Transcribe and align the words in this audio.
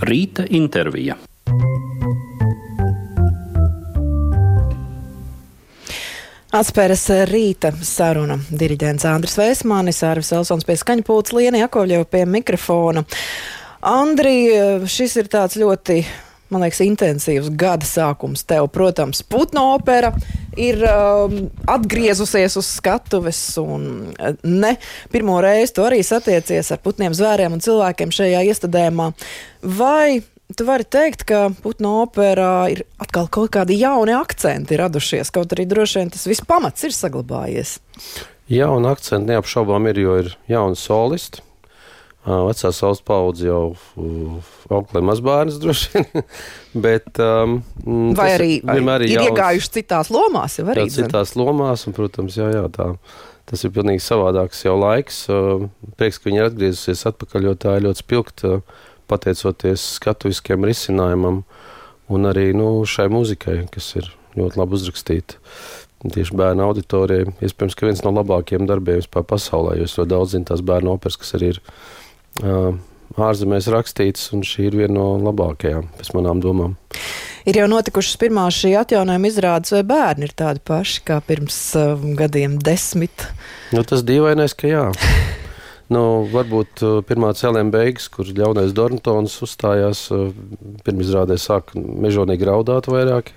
Rīta 0.00 0.46
intervija. 0.48 1.12
Atspēras 6.56 7.02
rīta 7.28 7.68
saruna. 7.84 8.38
Diriģents 8.48 9.04
Andris 9.06 9.36
Vēsmānis, 9.36 10.00
Arvis 10.08 10.32
Elsons 10.32 10.64
pie 10.64 10.78
skaņpūles, 10.80 11.34
Lieni 11.36 11.60
Jakovļeva 11.60 12.08
pie 12.08 12.24
mikrofona. 12.24 13.04
Andri, 13.86 14.34
šis 14.88 15.18
ir 15.20 15.28
tāds 15.30 15.60
ļoti, 15.60 16.00
man 16.50 16.64
liekas, 16.64 16.82
intensīvs 16.84 17.52
gada 17.58 17.86
sākums 17.86 18.44
tev. 18.48 18.68
Protams, 18.74 19.22
Putna 19.26 19.68
opera 19.74 20.12
ir 20.58 20.82
um, 20.86 21.36
atgriezusies 21.70 22.58
uz 22.60 22.72
skatuves 22.80 23.40
un 23.62 24.10
ne 24.42 24.74
pirmo 25.12 25.38
reizi 25.42 25.76
tu 25.76 25.86
arī 25.86 26.02
satiecies 26.06 26.72
ar 26.74 26.82
putniem, 26.84 27.14
zvēriem 27.16 27.56
un 27.56 27.64
cilvēkiem 27.64 28.12
šajā 28.14 28.44
iestādēmā. 28.50 29.12
Vai 29.62 30.20
Tu 30.56 30.64
vari 30.66 30.82
teikt, 30.82 31.22
ka 31.28 31.44
Putna 31.62 31.92
operā 32.02 32.54
ir 32.72 32.80
atkal 32.98 33.28
kaut 33.30 33.52
kādi 33.54 33.76
jauni 33.78 34.16
akcenti 34.16 34.78
radušies, 34.80 35.30
kaut 35.30 35.52
arī 35.54 35.62
droši 35.70 36.00
vien 36.00 36.10
tas 36.10 36.26
viss 36.26 36.42
pamats 36.42 36.82
ir 36.88 36.94
saglabājies. 36.96 37.76
Jauni 38.50 38.90
akcenti 38.90 39.30
neapšaubām 39.30 39.86
ir, 39.92 40.00
jo 40.02 40.16
ir 40.24 40.32
jauni 40.50 40.78
solisti. 40.78 41.44
Vecā 42.20 42.68
saules 42.76 43.00
paudze 43.00 43.46
jau 43.46 43.72
auklē 44.68 45.00
mazbērns 45.08 45.56
droši 45.62 45.94
vien. 45.94 46.24
Bet, 46.84 47.08
um, 47.16 47.60
Vai 48.16 48.28
arī, 48.34 48.50
arī 48.68 49.08
ir 49.08 49.14
jauns, 49.16 49.30
iegājuši 49.30 49.72
citās 49.78 50.12
lomās? 50.12 50.58
Jau 50.60 50.66
arī, 50.68 50.84
jā, 50.84 50.98
citās 50.98 51.32
lomās, 51.40 51.86
un, 51.88 51.96
protams, 51.96 52.36
jā, 52.36 52.50
jā, 52.52 52.66
tā. 52.74 52.92
Tas 53.48 53.64
ir 53.64 53.72
pilnīgi 53.74 54.04
savādāks 54.04 54.60
jau 54.66 54.76
laiks. 54.78 55.24
Prieks, 55.98 56.20
ka 56.20 56.28
viņi 56.28 56.42
ir 56.42 56.50
atgriezusies 56.50 57.06
atpakaļ, 57.08 57.48
jo 57.48 57.56
tā 57.58 57.78
ir 57.78 57.88
ļoti 57.88 58.04
spilgta 58.04 58.52
pateicoties 59.10 59.86
skatuviskiem 59.96 60.68
risinājumam 60.68 61.40
un 62.10 62.28
arī 62.30 62.50
nu, 62.54 62.68
šai 62.86 63.08
muzikai, 63.10 63.62
kas 63.72 63.94
ir 63.98 64.10
ļoti 64.36 64.60
labi 64.60 64.76
uzrakstīta. 64.78 65.40
Tieši 66.00 66.36
bērnu 66.36 66.64
auditorijai. 66.64 67.32
Iespējams, 67.44 67.76
ka 67.76 67.88
viens 67.88 68.04
no 68.04 68.12
labākajiem 68.16 68.68
darbiem 68.68 69.00
vispār 69.02 69.26
pasaulē, 69.28 69.74
jo 69.80 69.88
es 69.88 69.96
ļoti 69.98 70.12
daudz 70.14 70.36
zinu 70.36 70.48
tās 70.48 70.62
bērnu 70.64 70.94
operas, 70.94 71.18
kas 71.20 71.34
arī 71.36 71.50
ir 71.54 71.60
ārzemēs 72.40 73.68
rakstītas, 73.72 74.30
un 74.36 74.44
šī 74.46 74.68
ir 74.68 74.78
viena 74.82 74.94
no 74.98 75.08
labākajām, 75.24 75.90
pēc 75.98 76.12
manām 76.16 76.42
domām. 76.44 76.76
Ir 77.48 77.56
jau 77.56 77.66
notikušas 77.72 78.18
pirmās 78.20 78.58
šī 78.60 78.74
atjaunojuma 78.82 79.30
izrādes, 79.30 79.72
vai 79.72 79.82
bērni 79.88 80.28
ir 80.28 80.34
tādi 80.36 80.60
paši 80.64 81.04
kā 81.08 81.18
pirms 81.24 81.58
uh, 81.80 81.94
gadiem 82.18 82.58
desmit? 82.60 83.26
Nu, 83.74 83.84
tas 83.88 84.04
dīvainais, 84.06 84.56
ka 84.56 84.70
jā. 84.70 84.88
Nu, 85.90 86.22
varbūt 86.30 86.84
pirmā 87.08 87.32
cēlēna 87.34 87.72
beigas, 87.74 88.04
kur 88.14 88.28
ļaunais 88.30 88.70
Dorntons 88.76 89.32
uzstājās, 89.42 90.04
pirmizrādē 90.86 91.34
sāk 91.34 91.72
mežonīgi 91.74 92.46
raudāt 92.46 92.86
vairāk. 92.86 93.32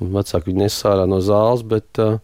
Vecāki 0.00 0.54
viņu 0.54 0.62
nes 0.62 0.78
ārā 0.88 1.04
no 1.08 1.18
zāles, 1.24 1.66
bet 1.68 2.00
uh, 2.00 2.16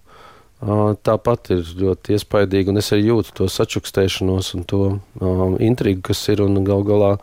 tāpat 0.62 1.50
ir 1.56 1.72
ļoti 1.78 2.14
iespaidīgi, 2.16 2.70
un 2.70 2.78
es 2.78 2.92
arī 2.94 3.08
jūtu 3.08 3.34
to 3.41 3.48
sačukstēšanos 3.50 4.52
un 4.58 4.66
to 4.68 4.82
uh, 4.92 5.42
intrigu, 5.58 6.05
kas 6.10 6.22
ir, 6.30 6.42
un 6.44 6.62
gal 6.66 6.84
galā 6.86 7.16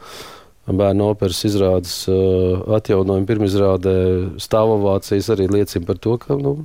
bērnu 0.70 1.08
operas 1.14 1.40
izrādes 1.48 1.94
uh, 2.12 2.60
atjaunojuma 2.78 3.30
pirmizrādē 3.30 3.96
stāvovācijas 4.44 5.32
arī 5.34 5.48
liecina 5.56 5.88
par 5.88 6.02
to, 6.04 6.18
ka 6.22 6.36
nu, 6.38 6.58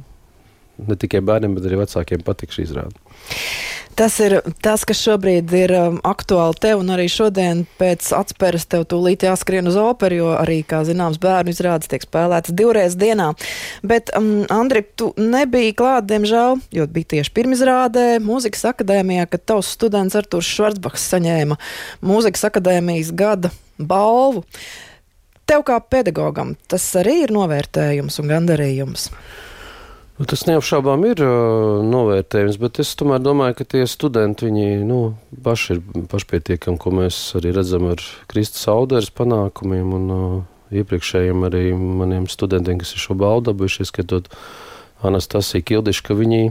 ne 0.83 0.99
tikai 0.99 1.23
bērniem, 1.25 1.55
bet 1.55 1.69
arī 1.69 1.85
vecākiem 1.85 2.27
patīk 2.27 2.55
šī 2.57 2.67
izrāde. 2.67 2.99
Tas 3.95 4.17
ir 4.19 4.41
tas, 4.59 4.83
kas 4.83 4.99
šobrīd 5.05 5.53
ir 5.55 5.73
um, 5.79 5.99
aktuāli 6.03 6.59
tev, 6.59 6.81
un 6.83 6.89
arī 6.91 7.05
šodien 7.11 7.61
pēc 7.79 8.09
atspēras 8.17 8.67
tev 8.67 8.83
tūlīt 8.91 9.23
jāskrien 9.23 9.71
uz 9.71 9.77
operu, 9.79 10.17
jo 10.19 10.33
arī, 10.35 10.57
kā 10.67 10.81
zināms, 10.89 11.21
bērnu 11.23 11.55
izrādes 11.55 11.91
tiek 11.93 12.03
spēlētas 12.03 12.57
divreiz 12.59 12.97
dienā. 12.99 13.31
Bet, 13.87 14.11
um, 14.19 14.49
Andri, 14.51 14.83
tu 14.99 15.13
nebija 15.21 15.77
klāt, 15.79 16.09
diemžēl, 16.11 16.59
jo 16.75 16.89
bija 16.91 17.13
tieši 17.15 17.35
pirmizrādē 17.39 18.07
mūzikas 18.25 18.67
akadēmijā, 18.73 19.29
kad 19.31 19.47
tavs 19.53 19.71
students 19.79 20.19
Artūrs 20.19 20.51
Švarcbachs 20.51 21.07
saņēma 21.15 21.61
mūzikas 22.03 22.49
akadēmijas 22.51 23.15
gada 23.15 23.55
balvu. 23.79 24.43
Tev 25.47 25.63
kā 25.69 25.79
pedagogam 25.79 26.57
tas 26.67 26.89
arī 26.99 27.21
ir 27.29 27.35
novērtējums 27.37 28.19
un 28.23 28.33
gandarījums. 28.33 29.11
Nu, 30.15 30.29
tas 30.31 30.45
neapšaubām 30.47 31.03
ir 31.09 31.19
uh, 31.27 31.81
novērtējums, 31.83 32.61
bet 32.63 32.79
es 32.79 32.93
tomēr 32.95 33.19
domāju, 33.19 33.57
ka 33.59 33.65
tie 33.73 33.81
studenti 33.91 34.47
viņi, 34.47 34.67
nu, 34.87 34.99
paši 35.43 35.75
ir 35.75 35.81
pašpietiekami, 36.13 36.79
ko 36.79 36.93
mēs 36.95 37.17
arī 37.35 37.51
redzam 37.57 37.89
ar 37.91 38.03
Kristus 38.31 38.63
auderes 38.71 39.11
panākumiem 39.11 39.89
un 39.97 40.13
uh, 40.15 40.37
iepriekšējiem 40.71 41.43
arī 41.49 41.65
maniem 41.75 42.29
studentiem, 42.31 42.79
kas 42.79 42.95
ir 42.95 43.03
šo 43.03 43.17
baldu 43.19 43.51
dabūjuši, 43.51 43.83
ieskatot 43.83 44.31
Anastasiju 45.05 45.67
Kildišu, 45.67 46.05
ka 46.07 46.17
viņi, 46.21 46.45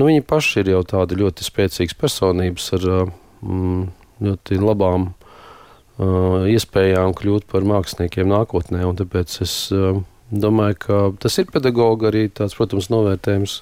nu, 0.00 0.06
viņi 0.08 0.24
paši 0.32 0.62
ir 0.62 0.72
jau 0.72 0.80
tādi 0.94 1.18
ļoti 1.20 1.44
spēcīgas 1.44 1.98
personības 2.00 2.70
ar 2.78 2.86
mm, 2.88 3.82
ļoti 4.24 4.62
labām 4.62 5.10
uh, 5.12 6.48
iespējām 6.48 7.12
kļūt 7.20 7.50
par 7.52 7.68
māksliniekiem 7.68 8.32
nākotnē, 8.32 8.80
un 8.88 8.96
tāpēc 8.96 9.36
es 9.44 9.58
uh, 9.76 10.00
Domāju, 10.32 10.78
ka 10.80 11.00
tas 11.20 11.36
ir 11.38 11.50
pedagoga 11.52 12.08
arī 12.08 12.28
tāds, 12.32 12.56
protams, 12.56 12.88
novērtējums. 12.92 13.58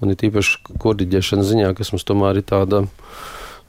Un 0.00 0.14
ir 0.14 0.22
īpaši 0.30 0.78
korģiģēšanas 0.80 1.50
ziņā, 1.50 1.70
kas 1.76 1.92
mums 1.92 2.06
tomēr 2.08 2.40
ir 2.40 2.46
tāda 2.48 2.86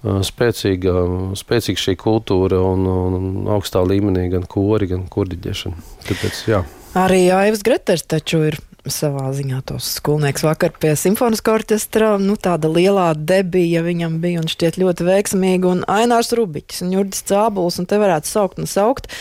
spēcīga, 0.02 0.94
spēcīga 1.38 1.81
šī 1.84 1.96
kultūra 2.02 2.62
un, 2.66 2.88
un 2.88 3.50
augstā 3.53 3.84
līmenī 3.85 4.29
gan 4.31 4.47
kori, 4.50 4.90
gan 4.90 5.06
korģiģēšana. 5.12 5.84
Tāpēc, 6.07 6.40
jā. 6.50 6.63
Arī 6.97 7.22
Aivs 7.35 7.62
Greters 7.63 8.07
taču 8.09 8.41
ir 8.50 8.58
savā 8.90 9.28
ziņā 9.36 9.59
tos 9.69 9.86
skolnieks 9.97 10.44
vakar 10.46 10.74
pie 10.81 10.94
simfoniskā 10.97 11.53
orķestra. 11.59 12.16
Nu, 12.22 12.38
tāda 12.40 12.72
lielā 12.72 13.12
debija 13.16 13.84
viņam 13.86 14.18
bija 14.24 14.42
un 14.42 14.50
šķiet 14.50 14.80
ļoti 14.81 15.06
veiksmīga. 15.08 15.69
Un 15.69 15.84
Ainārs 15.92 16.31
Rubiķis 16.38 16.81
un 16.86 16.96
Jurģis 16.96 17.25
Cābuls, 17.30 17.78
un 17.81 17.90
te 17.90 18.00
varētu 18.02 18.31
saukt 18.31 18.62
un 18.62 18.70
saukt. 18.70 19.12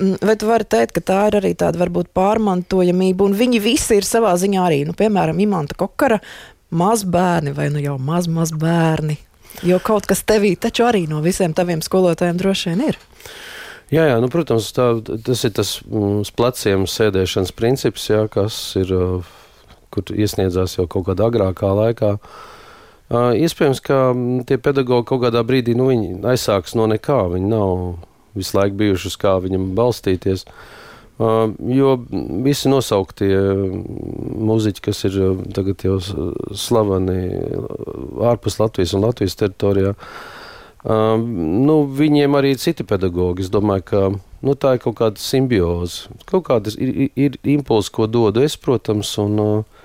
Mm, 0.00 0.18
vai 0.28 0.36
tu 0.40 0.50
vari 0.50 0.68
teikt, 0.68 0.98
ka 0.98 1.04
tā 1.12 1.22
ir 1.30 1.38
arī 1.40 1.54
tāda 1.58 1.80
varbūt 1.80 2.12
pārmantojamība, 2.16 3.24
un 3.24 3.38
viņi 3.38 3.62
visi 3.64 3.98
ir 3.98 4.06
savā 4.06 4.34
ziņā 4.38 4.66
arī, 4.68 4.82
nu, 4.88 4.96
piemēram, 4.98 5.40
Imanta 5.42 5.78
Kokara 5.78 6.20
mazbērni 6.68 7.54
vai 7.56 7.70
nu 7.72 7.80
jau 7.82 7.96
maz, 8.02 8.28
maz 8.28 8.52
bērni? 8.52 9.16
Jo 9.66 9.80
kaut 9.82 10.06
kas 10.06 10.20
tevī 10.28 10.52
taču 10.60 10.84
arī 10.86 11.06
no 11.10 11.22
visiem 11.24 11.54
taviem 11.56 11.80
skolotājiem 11.82 12.38
droši 12.38 12.74
vien 12.74 12.90
ir. 12.90 12.98
Jā, 13.88 14.04
jā 14.04 14.16
nu, 14.20 14.28
protams, 14.28 14.68
tā, 14.76 14.90
tas 15.24 15.42
ir 15.48 15.54
tas 15.56 15.78
mm, 15.86 16.28
pleciem 16.36 16.84
sēdēšanas 16.90 17.54
princips, 17.56 18.04
jā, 18.10 18.26
kas 18.28 18.56
ir, 18.76 18.92
kur 19.94 20.12
iesniedzās 20.12 20.76
jau 20.76 20.84
kaut 20.90 21.06
kādā 21.08 21.30
agrākā 21.30 21.70
laikā. 21.78 22.12
Iespējams, 23.08 23.80
ka 23.80 24.10
mm, 24.12 24.42
tie 24.48 24.60
pedagoģi 24.60 25.08
kaut 25.08 25.22
kādā 25.24 25.40
brīdī 25.48 25.72
nu, 25.78 25.88
aizsāks 26.28 26.76
no 26.76 26.84
nekā. 26.90 27.22
Viņi 27.32 27.48
nav 27.48 28.02
visu 28.36 28.58
laiku 28.58 28.76
bijuši, 28.82 29.08
uz 29.08 29.16
kā 29.20 29.38
viņam 29.40 29.70
balstīties. 29.78 30.44
Uh, 31.18 31.48
jo 31.66 31.96
visi 32.44 32.70
nosauktie 32.70 33.32
muzeķi, 34.38 34.82
kas 34.84 35.00
ir 35.08 35.16
tagad 35.56 35.82
jau 35.82 35.96
slaveni 36.54 37.40
ārpus 38.28 38.60
Latvijas 38.60 38.92
un 38.94 39.02
Latvijas 39.08 39.34
teritorijā, 39.40 39.96
uh, 39.96 40.37
nu, 40.86 41.80
viņiem 41.98 42.36
arī 42.38 42.54
ir 42.54 42.62
citi 42.62 42.86
pedagoģi. 42.86 43.46
Es 43.46 43.50
domāju, 43.50 43.84
ka 43.88 44.02
nu, 44.14 44.54
tā 44.54 44.76
ir 44.76 44.84
kaut 44.84 44.98
kāda 45.00 45.22
simbioze. 45.22 46.12
Kaut 46.28 46.46
kāda 46.50 46.72
ir, 46.78 47.10
ir, 47.18 47.38
impulss, 47.42 47.90
ko 47.90 48.06
dodu 48.06 48.44
es, 48.46 48.56
protams. 48.56 49.16
Un, 49.22 49.42
uh, 49.42 49.84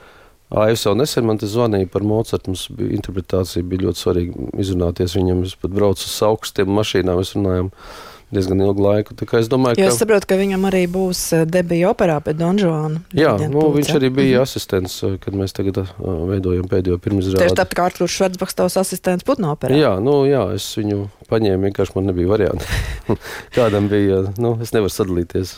Aivs 0.54 0.84
jau 0.86 0.94
nesen 0.94 1.26
man 1.26 1.40
te 1.42 1.48
zvanīja 1.50 1.90
par 1.90 2.06
Mocartu. 2.06 2.52
Mums 2.52 2.68
bija 2.78 2.94
interpretācija, 2.94 3.66
bija 3.66 3.88
ļoti 3.88 4.04
svarīgi 4.04 4.50
izrunāties 4.62 5.18
viņam. 5.18 5.46
Es 5.48 5.58
pat 5.58 5.74
braucu 5.74 6.06
uz 6.06 6.18
augstiem 6.28 6.70
mašīnām, 6.78 7.18
mēs 7.22 7.34
runājam. 7.34 7.72
Uh, 7.74 8.13
diezgan 8.34 8.62
ilgu 8.66 8.84
laiku. 8.84 9.16
Es, 9.40 9.50
domāju, 9.52 9.80
jo 9.82 9.90
es 9.90 10.00
saprotu, 10.02 10.28
ka 10.30 10.38
viņam 10.40 10.68
arī 10.70 10.84
būs 10.92 11.22
eh, 11.38 11.46
debija 11.50 11.92
operā 11.94 12.20
pēc 12.24 12.40
Donžona. 12.40 13.02
Jā, 13.16 13.36
nu, 13.52 13.68
viņš 13.76 13.94
arī 13.98 14.10
bija 14.10 14.28
mm 14.28 14.40
-hmm. 14.40 14.50
asistents, 14.50 14.98
eh, 15.04 15.18
kad 15.24 15.38
mēs 15.38 15.56
tagad 15.56 15.78
uh, 15.84 15.88
veidojam 16.30 16.68
pēdējo 16.70 16.98
pirmizrādi. 16.98 17.44
Tieši 17.44 17.60
tāpat 17.60 17.78
kā 17.78 17.88
Artūrs 17.90 18.18
Švarcbaks, 18.18 18.56
tavs 18.56 18.78
asistents 18.78 19.24
Putna 19.24 19.54
operā. 19.56 19.78
Jā, 19.78 20.00
nu, 20.04 20.26
jā, 20.26 20.44
es 20.56 20.68
viņu 20.78 21.08
paņēmu, 21.30 21.70
vienkārši 21.70 21.96
man 21.96 22.06
nebija 22.12 22.28
varianti. 22.28 22.66
Kādam 23.58 23.90
bija, 23.90 24.24
nu, 24.38 24.58
es 24.62 24.74
nevaru 24.74 24.94
sadalīties. 24.94 25.58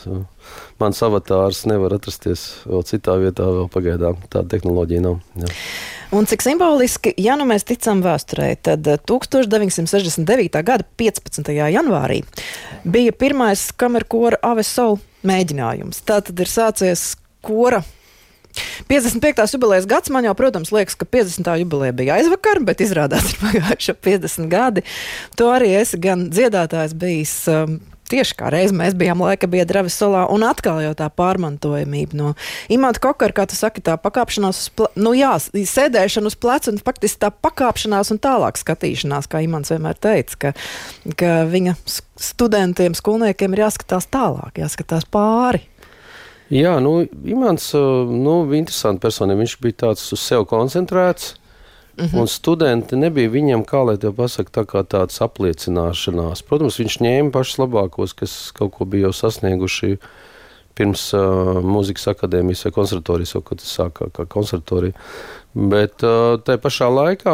Mans 0.80 1.02
avatārs 1.02 1.64
nevar 1.68 1.94
atrasties 1.96 2.46
vēl 2.68 2.84
citā 2.84 3.16
vietā, 3.20 3.46
vēl 3.48 3.68
pagaidām 3.72 4.18
tāda 4.28 4.50
tehnoloģija 4.52 5.04
nav. 5.06 5.20
Jā. 5.40 5.52
Un 6.16 6.28
cik 6.28 6.44
simboliski, 6.44 7.14
ja 7.18 7.34
nu 7.38 7.48
mēs 7.48 7.64
ticam 7.66 8.02
vēsturē, 8.04 8.52
tad 8.68 8.86
1969. 9.08 10.46
Eh, 10.46 10.62
gada 10.66 10.86
15. 11.00 11.50
janvārī 11.72 12.20
bija 12.84 13.14
pirmais 13.16 13.70
kamerkora 13.74 14.38
Avesolu 14.44 15.00
mēģinājums. 15.26 16.04
Tā 16.06 16.20
tad 16.28 16.44
ir 16.44 16.52
sācies 16.52 17.14
kora 17.42 17.82
55. 18.88 19.52
jubilejas 19.52 19.86
gads 19.88 20.12
man 20.12 20.24
jau, 20.24 20.34
protams, 20.38 20.70
liekas, 20.72 20.96
ka 20.96 21.04
50. 21.04 21.50
jubileja 21.60 21.92
bija 21.96 22.20
aizvakar, 22.20 22.62
bet 22.64 22.80
izrādās 22.84 23.32
ir 23.32 23.42
pagājuši 23.42 23.96
50 24.06 24.48
gadi. 24.52 24.84
To 25.36 25.50
arī 25.52 25.74
esi 25.80 26.00
gan 26.00 26.28
dziedātājs 26.32 26.96
bijis. 26.96 27.36
Um, 27.52 27.80
tieši 28.10 28.36
kā 28.38 28.50
reiz 28.52 28.72
mēs 28.76 28.96
bijām 28.98 29.22
laika 29.24 29.48
biedri 29.50 29.80
Ravisolā, 29.80 30.26
un 30.32 30.44
atkal 30.46 30.80
jau 30.84 30.92
tā 30.98 31.08
pārmantojamība 31.12 32.18
no 32.18 32.32
Imanta 32.72 33.02
Kokara, 33.04 33.34
kā 33.36 33.46
tu 33.50 33.58
saki, 33.58 33.84
tā 33.84 33.96
pakāpšanās 34.00 34.62
uz, 34.64 34.72
ple... 34.76 34.90
nu 35.00 35.14
jā, 35.16 35.34
sēdēšana 35.52 36.32
uz 36.32 36.38
pleca 36.40 36.72
un 36.72 36.80
faktiski 36.82 37.22
tā 37.26 37.30
pakāpšanās 37.30 38.12
un 38.14 38.22
tālāk 38.22 38.60
skatīšanās, 38.60 39.30
kā 39.30 39.42
Imants 39.46 39.72
vienmēr 39.74 39.98
teica, 40.00 40.40
ka, 40.46 40.54
ka 41.18 41.32
viņa 41.50 41.76
studentiem, 42.16 42.96
skolniekiem 42.96 43.56
ir 43.56 43.66
jāskatās 43.66 44.08
tālāk, 44.12 44.62
jāskatās 44.62 45.08
pāri. 45.10 45.64
Jā, 46.52 46.76
nu, 46.78 47.00
Imants, 47.26 47.72
nu, 47.74 48.36
interesanti 48.54 49.02
personība, 49.02 49.42
viņš 49.42 49.56
bija 49.64 49.80
tāds 49.88 50.04
uz 50.14 50.22
sevi 50.22 50.46
koncentrēts, 50.46 51.34
Mhm. 51.96 52.06
-huh. 52.06 52.20
Un 52.20 52.26
studenti 52.28 52.96
nebija 52.96 53.30
viņam, 53.30 53.64
kā 53.64 53.84
lai 53.86 53.96
te 53.96 54.08
pasakā, 54.12 54.50
tā 54.52 54.64
kā 54.64 54.84
tāds 54.84 55.20
apliecināšanās. 55.20 56.42
Protams, 56.42 56.78
viņš 56.78 57.00
ņēma 57.00 57.30
pašus 57.30 57.58
labākos, 57.58 58.14
kas 58.14 58.52
kaut 58.52 58.72
ko 58.72 58.84
bija 58.84 59.02
jau 59.02 59.12
sasnieguši 59.12 59.96
pirms 60.74 61.14
uh, 61.14 61.20
mūzikas 61.64 62.06
akadēmijas 62.12 62.64
vai 62.64 62.72
konservatorijas, 62.72 63.34
vai 63.34 63.42
ko 63.42 63.54
tas 63.54 63.78
sākā 63.78 64.10
kā 64.12 64.26
konservatorija. 64.26 64.92
Bet 65.54 66.04
uh, 66.04 66.36
tajā 66.44 66.58
pašā 66.60 66.90
laikā, 66.92 67.32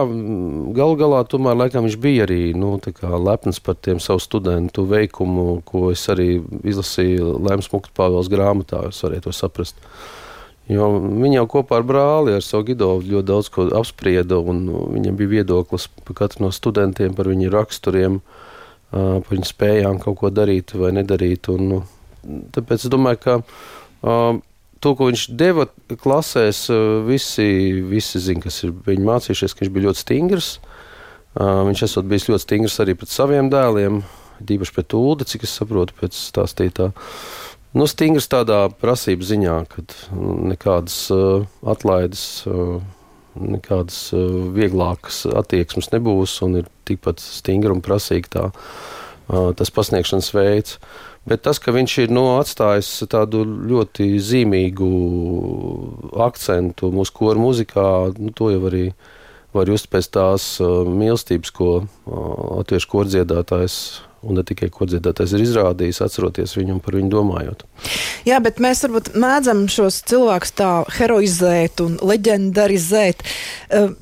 galu 0.79 0.97
galā, 0.97 1.25
tomēr 1.27 1.57
laikam 1.59 1.83
viņš 1.83 1.99
bija 1.99 2.23
arī 2.23 2.55
nu, 2.55 2.79
lepns 3.03 3.59
par 3.61 3.75
tiem 3.75 3.99
savu 3.99 4.21
studentu 4.21 4.85
veikumu, 4.87 5.63
ko 5.65 5.91
es 5.91 6.09
arī 6.09 6.39
izlasīju 6.63 7.39
Lēmas 7.43 7.73
Mukta 7.73 7.91
Pāvils 7.97 8.31
grāmatā, 8.31 8.89
es 8.89 9.03
varēju 9.03 9.23
to 9.23 9.33
saprast. 9.33 9.75
Uh, 9.75 10.22
Jo 10.71 10.87
viņi 11.03 11.41
jau 11.41 11.49
kopā 11.57 11.81
ar 11.81 11.87
brāli, 11.87 12.37
ar 12.37 12.45
savu 12.47 12.69
Gidovu 12.71 13.03
ļoti 13.03 13.27
daudz 13.27 13.49
ko 13.53 13.67
apsprieda, 13.81 14.39
un 14.39 14.63
viņam 14.95 15.19
bija 15.19 15.33
viedoklis 15.41 15.89
par 16.07 16.21
katru 16.23 16.47
no 16.47 16.53
studentiem, 16.55 17.17
par 17.19 17.27
viņu 17.31 17.51
raksturiem, 17.51 18.21
par 18.93 19.27
viņu 19.33 19.49
spējām 19.49 19.99
kaut 20.05 20.21
ko 20.21 20.31
darīt 20.31 20.77
vai 20.79 20.93
nedarīt. 20.95 21.51
Un, 21.51 21.83
tāpēc 22.55 22.87
es 22.87 22.93
domāju, 22.93 23.21
ka 23.25 23.37
to, 24.83 24.95
ko 24.95 25.11
viņš 25.11 25.27
deva 25.39 25.67
klasēs, 25.91 26.65
visi, 27.11 27.49
visi 27.91 28.23
zina, 28.23 28.47
kas 28.47 28.63
ir 28.63 28.75
viņi 28.87 29.09
mācījušies, 29.11 29.55
ka 29.55 29.65
viņš 29.65 29.75
bija 29.75 29.89
ļoti 29.91 30.05
stingrs. 30.05 30.55
Viņš 31.39 31.87
esot 31.89 32.07
bijis 32.07 32.29
ļoti 32.29 32.47
stingrs 32.47 32.81
arī 32.85 32.95
pret 32.99 33.11
saviem 33.11 33.51
dēliem, 33.51 34.03
īpaši 34.43 34.75
pret 34.77 34.95
Ulu, 34.99 35.27
cik 35.27 35.47
es 35.47 35.55
saprotu 35.59 35.97
pēc 35.99 36.17
stāstītā. 36.19 36.93
Nu, 37.73 37.87
stingrs 37.89 38.27
tādā 38.29 38.67
prasības 38.83 39.31
ziņā, 39.31 39.55
ka 39.73 39.83
nekādas 40.53 40.97
uh, 41.15 41.47
atlaides, 41.65 42.43
uh, 42.45 42.83
nekādas 43.41 44.11
uh, 44.13 44.27
vieglākas 44.53 45.23
attieksmes 45.41 45.89
nebūs 45.95 46.35
un 46.45 46.59
ir 46.61 46.69
tikpat 46.89 47.25
stingra 47.25 47.73
un 47.73 47.81
prasīga 47.81 48.33
tā, 48.35 48.45
uh, 48.53 49.49
tas 49.57 49.73
pasniegšanas 49.73 50.29
veids. 50.37 50.77
Bet 51.25 51.47
tas, 51.47 51.63
ka 51.63 51.73
viņš 51.73 51.97
ir 52.03 52.13
no, 52.13 52.27
nu, 52.27 52.37
atstājis 52.43 53.07
tādu 53.09 53.41
ļoti 53.47 54.11
zīmīgu 54.21 54.93
akcentu 56.29 56.93
mūsu 56.93 57.17
koru 57.17 57.47
mūzikā, 57.47 57.89
nu, 58.19 58.37
to 58.37 58.53
jau 58.53 58.67
arī 58.69 58.89
var 59.57 59.73
just 59.73 59.89
pēc 59.89 60.13
tās 60.13 60.53
uh, 60.61 60.83
mīlestības, 60.85 61.57
ko 61.57 61.75
uh, 61.81 61.87
latviešu 62.61 62.93
kordziedātājs 62.99 63.79
un 64.23 64.39
ne 64.39 64.45
tikai 64.47 64.71
kordziedātais 64.73 65.35
ir 65.35 65.45
izrādījis, 65.45 66.03
atceroties 66.05 66.55
viņu 66.59 66.77
un 66.77 66.83
par 66.85 66.97
viņu 66.99 67.11
domājot. 67.13 67.65
Jā, 68.29 68.39
bet 68.45 68.63
mēs 68.63 68.85
varbūt 68.87 69.13
mēdzam 69.19 69.67
šos 69.73 70.03
cilvēkus 70.11 70.55
tā 70.59 70.71
heroizēt 70.99 71.83
un 71.85 71.99
leģendarizēt. 72.03 73.27
Eh, 73.71 73.93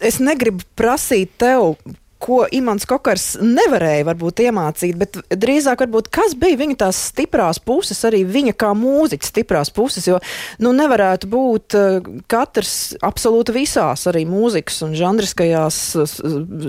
es 0.00 0.20
negribu 0.22 0.66
prasīt 0.78 1.36
tev, 1.40 1.78
ko 2.18 2.42
Imants 2.54 2.86
Kokars 2.88 3.26
nevarēja 3.42 4.06
varbūt 4.08 4.42
iemācīt, 4.48 4.96
bet 4.98 5.18
drīzāk 5.30 5.84
varbūt 5.84 6.10
kas 6.14 6.34
bija 6.38 6.58
viņa 6.60 6.78
tās 6.82 7.00
stiprās 7.12 7.60
puses, 7.62 8.00
arī 8.08 8.24
viņa 8.26 8.54
kā 8.58 8.72
mūziķa 8.78 9.30
stiprās 9.30 9.70
puses, 9.74 10.08
jo 10.10 10.18
nu 10.64 10.74
nevarētu 10.76 11.30
būt 11.30 11.78
uh, 11.78 12.10
katrs 12.30 12.74
absolūti 13.06 13.54
visās 13.56 14.06
arī 14.10 14.24
mūzikas 14.28 14.82
un 14.86 14.98
žanriskajās 14.98 15.80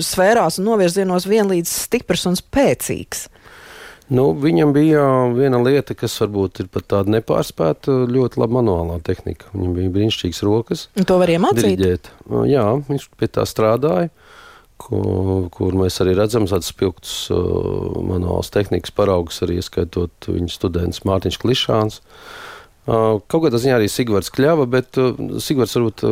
sfērās 0.06 0.62
un 0.62 0.70
novirzienos 0.70 1.28
vienlīdz 1.30 1.74
stiprs 1.88 2.30
un 2.30 2.40
spēcīgs. 2.40 3.28
Nu, 4.10 4.32
viņam 4.34 4.72
bija 4.74 5.02
viena 5.36 5.60
lieta, 5.62 5.94
kas 5.94 6.16
varbūt 6.18 6.64
ir 6.64 6.70
pat 6.74 6.88
tāda 6.90 7.14
nepārspēta, 7.14 7.94
ļoti 8.10 8.42
laba 8.42 8.58
manuālā 8.58 8.96
tehnika. 9.06 9.52
Viņam 9.54 9.76
bija 9.76 9.92
brīnišķīgas 9.94 10.42
rokas. 10.48 10.88
Un 10.98 11.06
to 11.06 11.20
var 11.22 11.30
iemācīt? 11.30 11.78
Diriģēt. 11.78 12.10
Jā, 12.50 12.66
viņš 12.88 13.06
pie 13.22 13.30
tā 13.38 13.46
strādāja. 13.46 14.10
Uh, 14.10 14.29
kur, 14.80 15.50
kur 15.54 15.76
mēs 15.78 16.00
arī 16.04 16.16
redzam 16.18 16.48
tādus 16.50 16.72
spilgtus 16.72 17.16
uh, 17.34 18.00
manuāls 18.06 18.52
tehnikas 18.54 18.94
paraugus, 18.96 19.42
arī 19.46 19.60
ieskaitot 19.60 20.30
viņa 20.30 20.54
students 20.54 21.04
Mārtiņš 21.08 21.40
Klišāns. 21.42 22.00
Uh, 22.90 23.20
kaut 23.30 23.44
kādā 23.46 23.60
ziņā 23.62 23.76
arī 23.78 23.90
Sigvards 23.92 24.32
Kļava, 24.34 24.66
bet 24.72 24.98
uh, 25.02 25.12
Sigvards 25.44 25.76
varbūt 25.78 26.06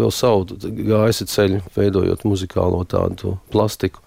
vēl 0.00 0.14
savu 0.14 0.58
gājusi 0.64 1.28
ceļu, 1.30 1.62
veidojot 1.76 2.26
muzikālo 2.26 2.82
tādu 2.88 3.36
plastiku. 3.52 4.02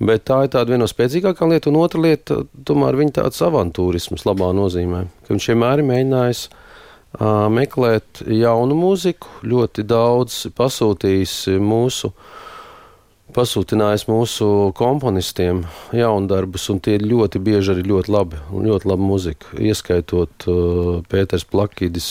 Bet 0.00 0.24
tā 0.30 0.46
ir 0.46 0.54
viena 0.70 0.86
no 0.86 0.88
spēcīgākām 0.88 1.50
lietām, 1.52 1.74
un 1.74 1.84
otra 1.84 2.00
lieta, 2.00 2.38
tomēr 2.64 2.96
viņa 2.96 3.18
tāds 3.18 3.42
avantūrisms 3.44 4.24
labā 4.24 4.48
nozīmē, 4.56 5.02
ka 5.26 5.34
viņš 5.34 5.48
vienmēr 5.50 5.82
ir 5.82 5.88
mēģinājis 5.90 6.44
meklēt 7.52 8.22
jaunu 8.32 8.78
mūziku, 8.78 9.28
ļoti 9.44 9.84
daudz 9.90 10.38
pasūtījis 10.56 11.34
mūsu 11.60 12.08
uh, 12.14 12.30
pasūtinājis 13.34 14.06
mūsu 14.10 14.46
komponistiem 14.78 15.64
jaundarbus, 15.96 16.68
un 16.72 16.80
tie 16.84 16.96
ļoti 17.02 17.40
bieži 17.42 17.74
arī 17.74 17.84
ļoti 17.90 18.12
labi, 18.12 18.40
ļoti 18.50 18.90
labi 18.90 19.06
muzika, 19.06 19.52
ieskaitot 19.58 20.46
uh, 20.50 20.96
Pēters 21.10 21.46
Plakidis, 21.48 22.08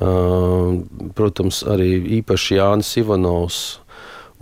uh, 0.00 0.78
protams, 1.18 1.62
arī 1.68 1.90
īpaši 2.20 2.58
Jānis 2.60 2.94
Ivanovs. 3.00 3.60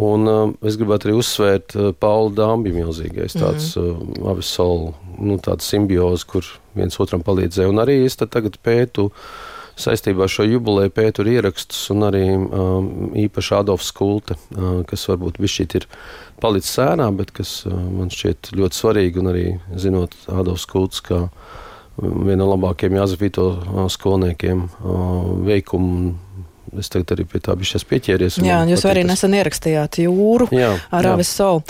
Un 0.02 0.28
uh, 0.28 0.54
es 0.68 0.76
gribētu 0.76 1.08
arī 1.08 1.16
uzsvērt 1.16 1.76
uh, 1.76 1.90
Pauli 1.96 2.34
Dāmbi 2.36 2.74
milzīgais 2.76 3.36
tāds 3.38 3.72
mm 3.76 3.82
-hmm. 3.82 4.22
uh, 4.22 4.30
avisolu, 4.32 4.94
nu 5.18 5.38
tāds 5.38 5.68
simbiozi, 5.68 6.26
kur 6.26 6.44
viens 6.74 7.00
otram 7.00 7.22
palīdzēja. 7.22 7.68
Un 7.68 7.80
arī 7.80 8.04
es 8.04 8.16
tagad 8.16 8.58
pētu 8.62 9.06
uh, 9.06 9.12
saistībā 9.76 10.24
ar 10.24 10.32
šo 10.32 10.46
jubileju 10.48 10.92
pēturu 10.96 11.34
ierakstus 11.36 11.90
un 11.92 12.06
arī 12.08 12.24
um, 12.32 12.88
īpaši 13.26 13.54
Adolfs 13.58 13.92
Kulte, 13.96 14.38
uh, 14.56 14.80
kas 14.88 15.06
varbūt 15.10 15.40
bišķīt 15.42 15.76
ir 15.80 15.86
palicis 16.42 16.72
sēnā, 16.78 17.10
bet 17.16 17.32
kas 17.36 17.58
uh, 17.68 17.76
man 17.76 18.12
šķiet 18.12 18.54
ļoti 18.56 18.80
svarīgi 18.80 19.22
un 19.22 19.32
arī 19.32 19.46
zinot 19.76 20.16
Adolfs 20.32 20.66
Kults, 20.70 21.04
kā 21.04 21.26
viena 22.00 22.42
no 22.42 22.50
labākajiem 22.54 22.98
Jāzefīto 22.98 23.48
uh, 23.52 23.82
skolniekiem 23.92 24.66
uh, 24.66 25.34
veikumu. 25.46 26.14
Es 26.76 26.90
tagad 26.92 27.14
arī 27.14 27.24
pie 27.30 27.38
tā 27.40 27.54
biju 27.56 27.78
pieķēries. 27.88 28.40
Jā, 28.44 28.58
jūs 28.68 28.82
arī 28.90 29.04
nesen 29.06 29.36
ierakstījāt 29.38 30.00
jūru 30.02 30.48
jā, 30.52 30.72
ar 30.92 31.08
Avis 31.12 31.30
Solu. 31.32 31.62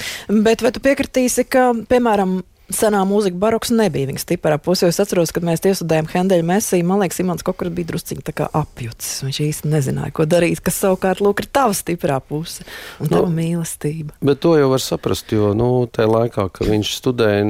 Bet 0.43 0.65
vai 0.65 0.73
tu 0.75 0.81
piekritīsi, 0.83 1.45
ka, 1.53 1.69
piemēram, 1.91 2.41
senā 2.73 3.03
mūzika 3.07 3.39
baroks 3.41 3.71
nebija 3.75 4.09
viņa 4.11 4.23
stiprā 4.23 4.59
puse. 4.63 4.89
Es 4.91 4.99
atceros, 5.03 5.33
kad 5.35 5.45
mēs 5.47 5.63
iestudējām 5.67 6.09
Hendeļa 6.11 6.47
mesiju, 6.47 6.87
man 6.89 7.03
liekas, 7.03 7.21
Imants 7.23 7.47
kur 7.47 7.71
bija 7.75 7.91
drusciņi 7.93 8.25
tā 8.27 8.35
kā 8.37 8.49
apjucis. 8.57 9.23
Viņš 9.27 9.41
īsti 9.47 9.71
nezināja, 9.73 10.15
ko 10.17 10.27
darīt, 10.29 10.63
kas 10.65 10.81
savukārt 10.83 11.23
lūk 11.25 11.45
ir 11.45 11.51
tava 11.55 11.77
stiprā 11.77 12.19
puse 12.21 12.67
un 13.03 13.11
tava 13.11 13.29
nu, 13.29 13.37
mīlestība. 13.39 14.17
Bet 14.27 14.43
to 14.45 14.57
jau 14.59 14.71
var 14.73 14.83
saprast, 14.83 15.31
jo, 15.35 15.53
nu, 15.57 15.69
tajā 15.93 16.11
laikā, 16.11 16.49
kad 16.59 16.71
viņš 16.71 16.95
studēja, 17.01 17.45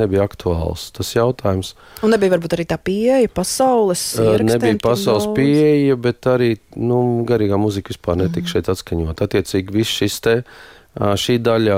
nebija 0.00 0.26
aktuāls 0.28 0.88
tas 0.94 1.14
jautājums. 1.16 1.74
Un 2.06 2.14
nebija 2.14 2.36
varbūt 2.36 2.56
arī 2.58 2.68
tā 2.70 2.78
pieeja 2.78 3.30
pasaules. 3.34 4.06
Nebija 4.44 4.78
pasaules 4.82 5.28
pieeja, 5.36 5.98
bet 6.00 6.30
arī, 6.30 6.54
nu, 6.78 7.00
garīgā 7.28 7.58
muzika 7.60 7.94
vispār 7.94 8.22
netika 8.22 8.46
mm. 8.46 8.52
šeit 8.54 8.70
atskaņot. 8.72 9.26
Attiecīgi 9.26 9.74
viss 9.74 10.02
šis 10.02 10.20
te 10.24 10.38
Šī 10.94 11.40
daļa 11.42 11.76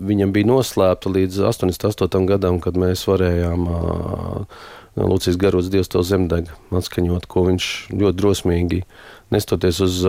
viņam 0.00 0.30
bija 0.32 0.48
noslēpta 0.48 1.10
līdz 1.12 1.42
88. 1.50 2.24
gadam, 2.30 2.60
kad 2.64 2.78
mēs 2.80 3.02
varējām 3.04 3.66
Lūcijas 4.94 5.36
garots 5.36 5.68
Dievs 5.72 5.90
to 5.92 6.00
zemdega 6.06 6.54
atskaņot, 6.72 7.26
ko 7.28 7.44
viņš 7.50 7.68
ļoti 7.92 8.18
drosmīgi, 8.20 8.80
nestoties 9.34 9.82
uz 9.84 10.00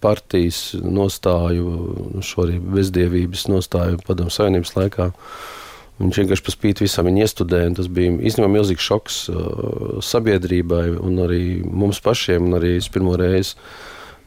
partijas 0.00 0.62
nostāju, 0.80 2.22
šo 2.24 2.46
arī 2.46 2.60
bezdievības 2.62 3.48
nostāju 3.50 4.00
padomu 4.06 4.32
savienības 4.32 4.76
laikā. 4.78 5.10
Viņš 5.98 6.20
vienkārši 6.22 6.44
pa 6.46 6.54
spīti 6.54 6.86
visam 6.86 7.08
viņa 7.10 7.24
iestudēja, 7.26 7.72
tas 7.74 7.88
bija 7.90 8.14
īstenībā 8.14 8.52
milzīgs 8.54 8.86
šoks 8.86 9.16
sabiedrībai 10.06 10.92
un 10.94 11.24
arī 11.26 11.42
mums 11.66 11.98
pašiem, 12.00 12.46
un 12.46 12.60
arī 12.60 12.76
es 12.78 12.86
pirmo 12.94 13.18
reizi 13.18 13.58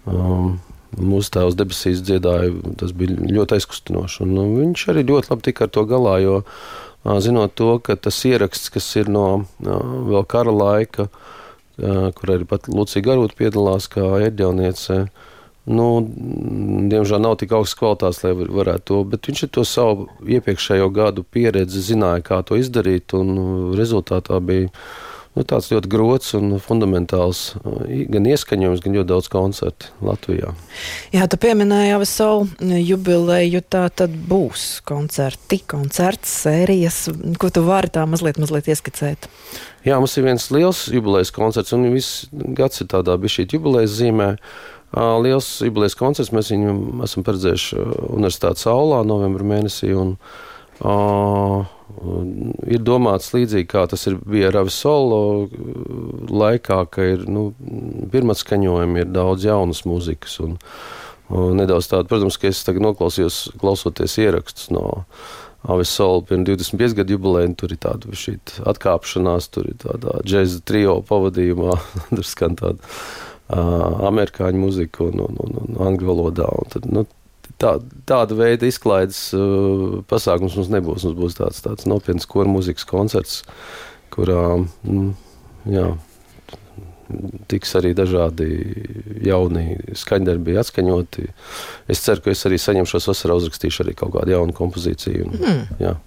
um, 0.04 0.58
Mūsu 1.00 1.32
tēvs 1.38 1.58
debesīs 1.60 2.02
dziedāja, 2.04 2.52
tas 2.80 2.92
bija 2.96 3.16
ļoti 3.16 3.58
aizkustinoši. 3.58 4.24
Un, 4.26 4.34
nu, 4.36 4.48
viņš 4.60 4.88
arī 4.92 5.06
ļoti 5.08 5.32
labi 5.32 5.48
tika 5.48 5.68
ar 5.68 5.72
to 5.72 5.86
galā, 5.88 6.18
jo 6.24 6.42
zinot 7.24 7.56
to, 7.58 7.78
ka 7.84 7.96
tas 7.96 8.20
ieraksts, 8.28 8.74
kas 8.74 8.90
ir 9.00 9.12
no 9.12 9.46
vēl 9.62 10.26
kara 10.30 10.52
laika, 10.52 11.08
kur 11.80 12.34
arī 12.36 12.46
pat 12.50 12.68
Lucija 12.70 13.06
Garūta 13.08 13.40
piedalās 13.40 13.88
kā 13.92 14.04
ērģelniece, 14.28 15.06
Nu, 15.70 16.02
diemžēl 16.90 17.22
nav 17.22 17.36
tik 17.38 17.52
augsts 17.54 17.78
kvalitātes, 17.78 18.24
lai 18.26 18.32
varētu 18.34 18.86
to, 18.90 19.02
bet 19.12 19.28
viņš 19.30 19.44
ir 19.46 19.50
to 19.54 19.64
savu 19.68 20.08
iepriekšējo 20.26 20.88
gadu 20.90 21.22
pieredzi, 21.22 21.84
zināja, 21.86 22.24
kā 22.26 22.40
to 22.42 22.58
izdarīt, 22.58 23.14
un 23.14 23.76
rezultātā 23.78 24.40
bija 24.42 24.72
nu, 25.38 25.44
tāds 25.48 25.70
ļoti 25.72 25.90
grots 25.92 26.34
un 26.38 26.58
fundamentāls 26.64 27.42
gan 28.12 28.28
ieskaņojums, 28.32 28.82
gan 28.84 28.98
ļoti 28.98 29.10
daudz 29.12 29.30
koncertu 29.32 29.92
Latvijā. 30.04 30.52
Jā, 31.16 31.28
tu 31.32 31.40
pieminēji 31.42 31.94
jau 31.94 32.02
savu 32.10 32.74
jubileju, 32.92 33.64
tā 33.72 33.86
tad 34.02 34.16
būs 34.32 34.82
koncerti, 34.88 35.62
koncerts, 35.72 36.34
sērijas, 36.44 37.06
ko 37.42 37.52
tu 37.54 37.64
vari 37.68 37.92
tā 37.94 38.06
mazliet, 38.10 38.42
mazliet 38.42 38.70
ieskicēt. 38.74 39.30
Jā, 39.88 39.98
mums 39.98 40.18
ir 40.18 40.28
viens 40.28 40.52
liels 40.54 40.86
jubilejas 40.92 41.34
koncerts, 41.34 41.74
un 41.78 41.88
viss 41.96 42.28
gads 42.32 42.84
ir 42.84 42.92
tādā 42.92 43.18
bija 43.22 43.40
šī 43.40 43.48
jubilejas 43.56 43.98
zīmē. 43.98 44.36
Liels 45.24 45.48
jubilejas 45.64 45.96
koncerts 45.96 46.34
mēs 46.36 46.52
viņu 46.52 46.74
esam 47.06 47.24
paredzējuši 47.24 47.78
Universitātes 48.12 48.68
aulā 48.68 49.06
novembra 49.08 49.48
mēnesī. 49.54 49.94
Un, 49.96 50.18
uh, 50.84 51.64
ir 52.72 52.82
domāts 52.86 53.32
līdzīgi 53.36 53.70
kā 53.72 53.86
tas 53.92 54.08
bija 54.28 54.52
Ravis 54.54 54.80
Solo 54.84 55.22
laikā, 56.32 56.82
ka 56.92 57.06
ir 57.14 57.28
nu, 57.30 57.50
pirmā 58.14 58.36
skaņojuma, 58.38 59.04
ir 59.04 59.14
daudz 59.14 59.46
jaunas 59.48 59.84
mūzikas. 59.88 60.40
Un, 60.46 60.58
un 61.32 61.56
nedaudz 61.60 61.90
tāda, 61.92 62.08
protams, 62.10 62.40
ka 62.42 62.52
es 62.52 62.64
tagad 62.68 62.86
noklausījos, 62.88 63.44
klausoties 63.62 64.18
ierakstus 64.22 64.72
no 64.74 65.04
Avis 65.70 65.94
Solo 65.94 66.24
pirms 66.26 66.48
25 66.50 66.98
gadu 66.98 67.18
jubileja, 67.18 67.52
tur 67.58 67.74
ir 67.74 67.82
tāda 67.84 68.16
atkāpšanās, 68.72 69.52
tur 69.54 69.70
ir 69.70 69.78
tāda 69.84 70.18
džēza 70.26 70.64
trio 70.66 71.00
pavadījumā, 71.06 71.78
tur 72.16 72.26
skan 72.26 72.58
tāda 72.58 72.82
uh, 72.82 74.08
amerikāņu 74.10 74.64
mūzika 74.64 75.06
un, 75.06 75.22
un, 75.28 75.42
un, 75.46 75.60
un 75.68 75.82
angļu 75.92 76.10
valodā. 76.10 76.50
Un 76.50 76.74
tad, 76.74 76.90
nu, 76.90 77.06
tā, 77.62 77.76
tāda 78.10 78.38
veida 78.38 78.70
izklaides 78.70 79.24
uh, 79.38 80.00
pasākums 80.10 80.58
mums 80.58 80.72
nebūs. 80.74 81.06
Mums 81.08 81.20
būs 81.20 81.38
tāds, 81.40 81.62
tāds 81.66 81.88
nopietns 81.90 82.30
koru 82.30 82.52
mūzikas 82.52 82.88
koncerts, 82.90 83.42
kurā 84.14 84.44
mm, 84.60 85.12
jā, 85.72 85.88
tiks 87.52 87.74
arī 87.80 87.94
dažādi 87.98 88.48
jauni 89.26 89.78
skaņdarbi 89.98 90.58
atskaņoti. 90.62 91.28
Es 91.92 92.04
ceru, 92.06 92.24
ka 92.26 92.34
es 92.36 92.46
arī 92.50 92.60
saņemšos 92.62 93.10
vasarā, 93.12 93.38
uzrakstīšu 93.40 93.86
arī 93.86 93.98
kaut 94.00 94.16
kādu 94.16 94.36
jaunu 94.36 94.56
kompozīciju. 94.58 95.28
Un, 95.28 95.42
mm. 95.42 95.84
jā. 95.84 95.98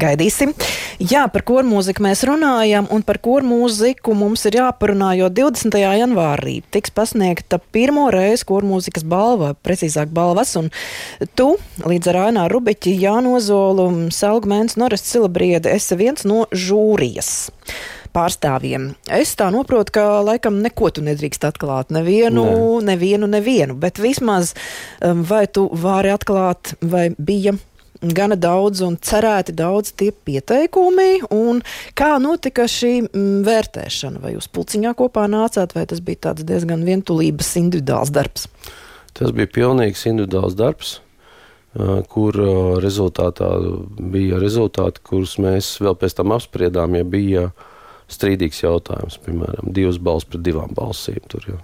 Gaidīsim. 0.00 0.54
Jā, 1.00 1.24
par 1.32 1.44
kur 1.48 1.66
mūziku 1.66 2.04
mēs 2.04 2.22
runājam, 2.28 2.88
un 2.92 3.04
par 3.06 3.20
kur 3.22 3.44
mūziku 3.46 4.14
mums 4.16 4.44
ir 4.48 4.60
jāparunā, 4.60 5.12
jo 5.18 5.30
20. 5.32 5.78
janvārī 5.80 6.60
tiks 6.74 6.92
pasniegta 6.94 7.60
pirmo 7.72 8.08
reizi 8.12 8.46
kur 8.48 8.66
mūzikas 8.66 9.06
balva, 9.08 9.54
precīzāk 9.66 10.12
balvas, 10.14 10.54
un 10.60 10.70
tu 11.38 11.52
līdz 11.84 12.12
ar 12.12 12.20
Ainā 12.26 12.48
Rubiķi, 12.52 12.96
Jānu 13.04 13.36
Ozolu, 13.38 13.88
Selgmēns, 14.14 14.78
Norests 14.80 15.14
Silabriedi 15.14 15.72
esi 15.72 15.98
viens 15.98 16.26
no 16.28 16.44
žūrijas 16.52 17.50
pārstāvjiem. 18.14 18.90
Es 19.12 19.34
tā 19.38 19.50
saprotu, 19.54 19.94
ka 19.94 20.04
laikam 20.26 20.60
neko 20.64 20.90
tu 20.94 21.04
nedrīkst 21.06 21.46
atklāt. 21.46 21.92
Nevienu, 21.94 22.44
ne. 22.80 22.92
nevienu, 22.92 23.30
nevienu. 23.30 23.76
Bet 23.78 24.00
vismaz 24.02 24.54
um, 24.98 25.22
vai 25.26 25.46
tu 25.46 25.68
vari 25.72 26.12
atklāt, 26.14 26.74
vai 26.82 27.10
bija 27.18 27.54
gana 28.00 28.36
daudz 28.36 28.80
un 28.84 28.96
cerēti 28.96 29.54
daudz 29.56 29.92
tie 29.98 30.10
pieteikumi. 30.12 31.20
Kā 31.98 32.10
notika 32.22 32.66
šī 32.70 32.92
mm, 33.04 33.42
vērtēšana? 33.46 34.22
Vai 34.22 34.34
jūs 34.36 34.48
pulciņā 34.52 34.94
kopā 34.98 35.26
nācāt, 35.30 35.74
vai 35.76 35.86
tas 35.90 36.02
bija 36.04 36.34
diezgan 36.36 36.84
vientulības 36.86 37.54
individuāls 37.60 38.12
darbs? 38.14 38.48
Tas 39.16 39.32
bija 39.36 39.50
pilnīgs 39.52 40.06
individuāls 40.08 40.56
darbs, 40.56 40.98
kur 42.10 42.36
rezultātā 42.82 43.50
bija 44.12 44.38
rezultāti, 44.42 45.02
kurus 45.06 45.36
mēs 45.42 45.74
vēl 45.82 45.98
pēc 45.98 46.16
tam 46.18 46.34
apspriedām, 46.36 46.96
ja 46.98 47.06
bija 47.06 47.48
strīdīgs 48.10 48.64
jautājums, 48.64 49.20
piemēram, 49.22 49.70
divas 49.74 50.00
balss 50.02 50.26
pret 50.26 50.42
divām 50.46 50.72
balsīm. 50.74 51.20
Tur, 51.30 51.44
ja. 51.46 51.58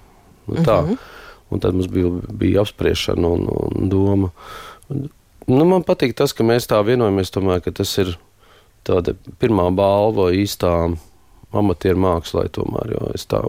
nu, 0.46 0.58
tā. 0.62 0.82
Mm 0.82 0.90
-hmm. 0.90 1.14
Un 1.50 1.60
tad 1.62 1.74
mums 1.74 1.86
bija, 1.86 2.10
bija 2.32 2.60
apspriešana 2.60 3.28
un, 3.28 3.46
un 3.48 3.88
doma. 3.88 4.30
Nu, 5.46 5.62
man 5.62 5.84
patīk 5.86 6.16
tas, 6.18 6.32
ka 6.34 6.42
mēs 6.42 6.66
tā 6.66 6.80
vienojamies, 6.82 7.30
tomēr, 7.30 7.60
ka 7.62 7.70
tas 7.70 7.92
ir 8.02 8.16
tāda 8.86 9.14
pirmā 9.38 9.68
balva 9.78 10.32
īstā 10.34 10.72
amatieru 11.54 12.02
mākslā. 12.02 12.48
Tomēr, 12.50 12.96
es 13.14 13.28
tā 13.30 13.44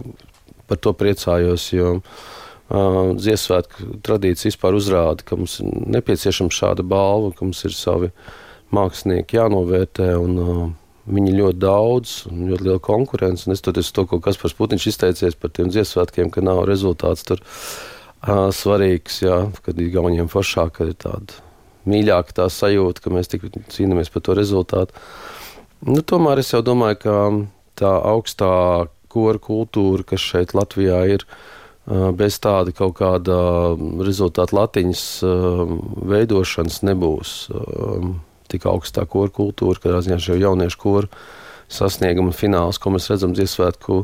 par 0.69 0.77
to 0.83 0.93
priecājos, 0.93 1.71
jo 1.73 1.95
uh, 1.97 3.13
Ziemassvētku 3.17 4.01
tradīcija 4.05 4.51
vispār 4.51 4.77
uzrāda, 4.77 5.25
ka 5.25 5.39
mums 5.39 5.57
ir 5.63 5.71
nepieciešama 5.97 6.53
šāda 6.53 6.85
balva, 6.85 7.31
ka 7.33 7.47
mums 7.47 7.63
ir 7.65 7.73
savi 7.73 8.11
mākslinieki 8.77 9.41
jānovērtē. 9.41 10.11
Un, 10.21 10.43
uh, 10.43 10.67
Viņi 11.07 11.29
ir 11.31 11.37
ļoti 11.37 11.59
daudz 11.63 12.13
un 12.27 12.49
ļoti 12.49 12.65
liela 12.65 12.81
konkurence. 12.83 13.45
Un 13.47 13.55
es 13.55 13.61
tur 13.63 13.71
to, 13.71 14.03
ko 14.11 14.17
Kaspars 14.19 14.51
Putiņš 14.57 14.89
izteicies 14.91 15.37
par 15.39 15.53
tiem 15.55 15.71
dziesmām, 15.71 16.27
ka 16.33 16.43
nav 16.43 16.65
rezultāts 16.67 17.23
tur 17.23 17.39
uh, 17.39 18.49
svarīgs, 18.51 19.21
jā, 19.23 19.37
kad 19.63 19.79
ir 19.79 19.93
gauniem 19.95 20.27
foršāk, 20.27 20.73
kad 20.81 20.91
ir 20.91 20.99
tāda 20.99 21.46
mīļāka 21.89 22.37
tā 22.41 22.47
sajūta, 22.51 23.03
ka 23.03 23.13
mēs 23.13 23.31
tik 23.31 23.47
cīnāmies 23.73 24.11
par 24.13 24.25
to 24.25 24.35
rezultātu. 24.37 24.95
Nu, 25.87 26.01
tomēr 26.01 26.41
es 26.41 26.53
domāju, 26.65 26.99
ka 27.03 27.17
tā 27.77 27.93
augstā 28.09 28.87
kora 29.11 29.41
kultūra, 29.41 30.05
kas 30.07 30.23
šeit 30.23 30.55
Latvijā 30.57 31.03
ir, 31.13 31.25
bez 31.87 32.39
tāda 32.43 32.73
kaut 32.75 32.97
kāda 32.99 33.37
rezultāta 34.03 34.57
latiņas 34.57 35.03
veidošanas 36.11 36.81
nebūs 36.83 37.35
tik 38.51 38.67
augstā 38.67 39.05
kora 39.07 39.31
kultūra, 39.33 39.79
kādā 39.83 40.01
ziņā 40.03 40.19
šie 40.23 40.39
jauniešu 40.41 40.81
kora 40.81 41.11
sasnieguma 41.71 42.35
fināls, 42.35 42.79
ko 42.79 42.93
mēs 42.95 43.09
redzam 43.11 43.33
dziesmētku 43.35 44.03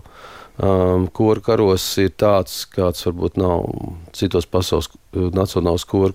um, 0.57 1.07
kora 1.07 1.41
karos, 1.43 1.86
ir 2.01 2.13
tāds, 2.19 2.63
kāds 2.69 3.05
varbūt 3.07 3.39
nav 3.41 3.65
citos 4.13 4.48
pasaules 4.50 4.91
nacionālos 5.13 5.86
kora, 5.89 6.13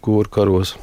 kora 0.00 0.32
karos. 0.32 0.76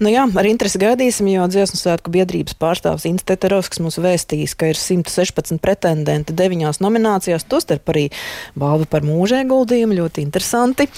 Nu 0.00 0.10
jā, 0.10 0.24
ar 0.24 0.48
interesi 0.48 0.80
gaidīsim, 0.80 1.28
jo 1.30 1.46
dziesmu 1.50 1.78
svētku 1.78 2.12
biedrības 2.14 2.56
pārstāvs 2.60 3.06
Inns 3.10 3.26
Teterovskis 3.28 3.82
mums 3.84 3.98
vēstījis, 4.00 4.54
ka 4.58 4.70
ir 4.72 4.80
116 4.80 5.60
pretendenti 5.62 6.34
deviņās 6.36 6.80
nominācijās, 6.82 7.46
tostarp 7.50 7.92
arī 7.92 8.06
balva 8.58 8.88
par 8.90 9.04
mūža 9.06 9.42
ieguldījumu. 9.44 9.98
Ļoti 10.00 10.24
interesanti, 10.24 10.88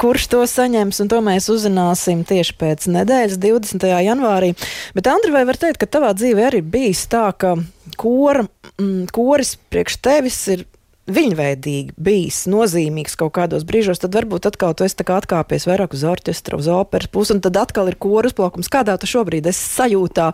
kurš 0.00 0.28
to 0.34 0.42
saņems, 0.50 1.02
un 1.04 1.12
to 1.12 1.20
mēs 1.24 1.48
uzzināsim 1.52 2.24
tieši 2.28 2.56
pēc 2.58 2.88
nedēļas, 2.98 3.38
20. 3.42 3.88
janvārī. 4.08 4.54
Bet, 4.96 5.10
Andri, 5.10 5.34
vai 5.34 5.44
var 5.48 5.60
teikt, 5.60 5.80
ka 5.82 5.90
tavā 5.98 6.14
dzīvē 6.18 6.48
arī 6.50 6.64
bijis 6.64 7.06
tā, 7.12 7.28
ka 7.38 7.56
kora, 7.98 8.46
mm, 8.78 9.08
koris 9.14 9.56
priekš 9.70 10.00
tevis 10.04 10.40
ir 10.54 10.66
viņveidīgi 11.08 11.96
bijis 11.96 12.42
nozīmīgs 12.50 13.16
kaut 13.18 13.34
kādos 13.38 13.64
brīžos, 13.68 14.00
tad 14.02 14.16
varbūt 14.16 14.48
atkal 14.50 14.76
tu 14.76 14.86
esi 14.86 14.98
atkāpies 14.98 15.68
vairāk 15.68 15.96
uz 15.96 16.04
orķestra, 16.08 16.58
uz 16.60 16.68
operas 16.72 17.10
pusi, 17.12 17.34
un 17.36 17.42
tad 17.44 17.58
atkal 17.60 17.90
ir 17.90 17.98
koru 18.00 18.30
uzplaukums. 18.30 18.70
Kādā 18.72 18.98
tu 19.00 19.08
šobrīd 19.10 19.48
esi 19.50 19.64
sajūtā 19.78 20.28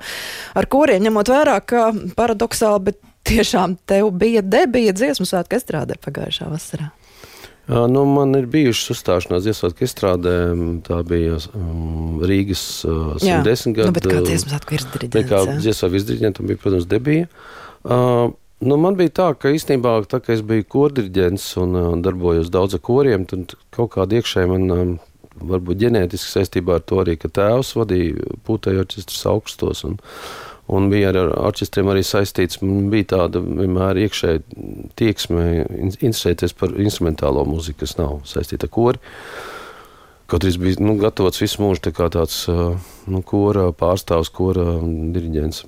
ar 0.59 0.71
koriem, 0.71 1.05
ņemot 1.07 1.31
vērā, 1.33 1.61
ka 1.63 1.87
paradoxāli, 2.19 2.91
bet 2.91 3.01
tiešām 3.29 3.79
tev 3.89 4.11
bija 4.19 4.45
debija 4.45 4.95
dziesmu 4.97 5.27
svētku 5.29 5.59
estrādē 5.61 5.99
pagājušā 6.03 6.51
vasarā? 6.53 6.91
Nu, 7.69 8.03
man 8.05 8.37
ir 8.37 8.45
bijušas 8.53 8.93
uzstāšanās 8.93 9.45
dziesmu 9.47 9.71
izstrādē. 9.87 10.35
Tā 10.85 10.99
bija 11.09 11.39
um, 11.57 12.19
Rīgas 12.21 12.65
uh, 12.85 13.15
110 13.17 13.73
gadu. 13.79 13.89
Nu, 13.89 13.97
bet 13.97 14.09
kā 14.11 14.21
dziesmu 14.21 14.53
svētku 14.53 14.77
izdirigents? 14.77 15.31
Kā 15.31 15.41
dziesmu 15.49 15.79
svētku 15.79 16.01
izdirigents, 16.03 16.45
bija, 16.45 16.61
protams, 16.61 16.85
debija. 16.91 17.31
Uh, 17.85 18.35
Nu, 18.65 18.79
man 18.81 18.97
bija 18.97 19.13
tā, 19.13 19.27
ka 19.37 19.51
īstenībā, 19.53 19.99
tā, 20.09 20.23
ka 20.25 20.33
es 20.33 20.41
biju 20.47 20.65
kordirģents 20.73 21.51
un 21.61 21.77
uh, 21.77 21.91
darbojos 22.01 22.49
daudz 22.55 22.79
ar 22.79 22.81
koriem, 22.87 23.27
tad 23.29 23.53
kaut 23.75 23.91
kāda 23.93 24.17
iekšēji 24.17 24.49
man 24.49 24.73
um, 24.73 24.95
varbūt 25.51 25.83
ģenētiski 25.83 26.31
saistībā 26.31 26.79
ar 26.79 26.85
to 26.89 27.03
arī, 27.03 27.19
ka 27.21 27.29
tēvs 27.29 27.75
vadīja 27.77 28.39
pūtēju 28.47 28.85
orķestrus 28.87 29.27
augstos. 29.29 29.85
Un, 29.89 29.99
un 30.73 30.89
bija 30.93 31.13
ar 31.13 31.35
orķestriem 31.51 31.93
arī 31.93 32.07
saistīts. 32.09 32.63
Man 32.65 32.89
bija 32.95 33.11
tāda 33.17 33.43
vienmēr 33.45 34.01
iekšēji 34.07 34.45
tieksme 34.97 35.49
interesēties 35.99 36.57
par 36.57 36.73
instrumentālo 36.81 37.45
mūziku, 37.51 37.83
kas 37.85 37.99
nav 38.01 38.23
saistīta 38.31 38.71
ar 38.71 38.77
kori. 38.79 39.03
Kaut 40.31 40.47
arī 40.47 40.57
bija 40.63 40.81
nu, 40.81 40.97
gatavots 41.03 41.43
visu 41.43 41.61
mūžu 41.61 41.91
tā 41.91 41.93
kā 41.99 42.09
tāds 42.13 42.47
uh, 42.49 42.79
nu, 43.13 43.21
kora 43.29 43.69
pārstāvs, 43.77 44.33
kora 44.33 44.79
diriģents. 44.81 45.67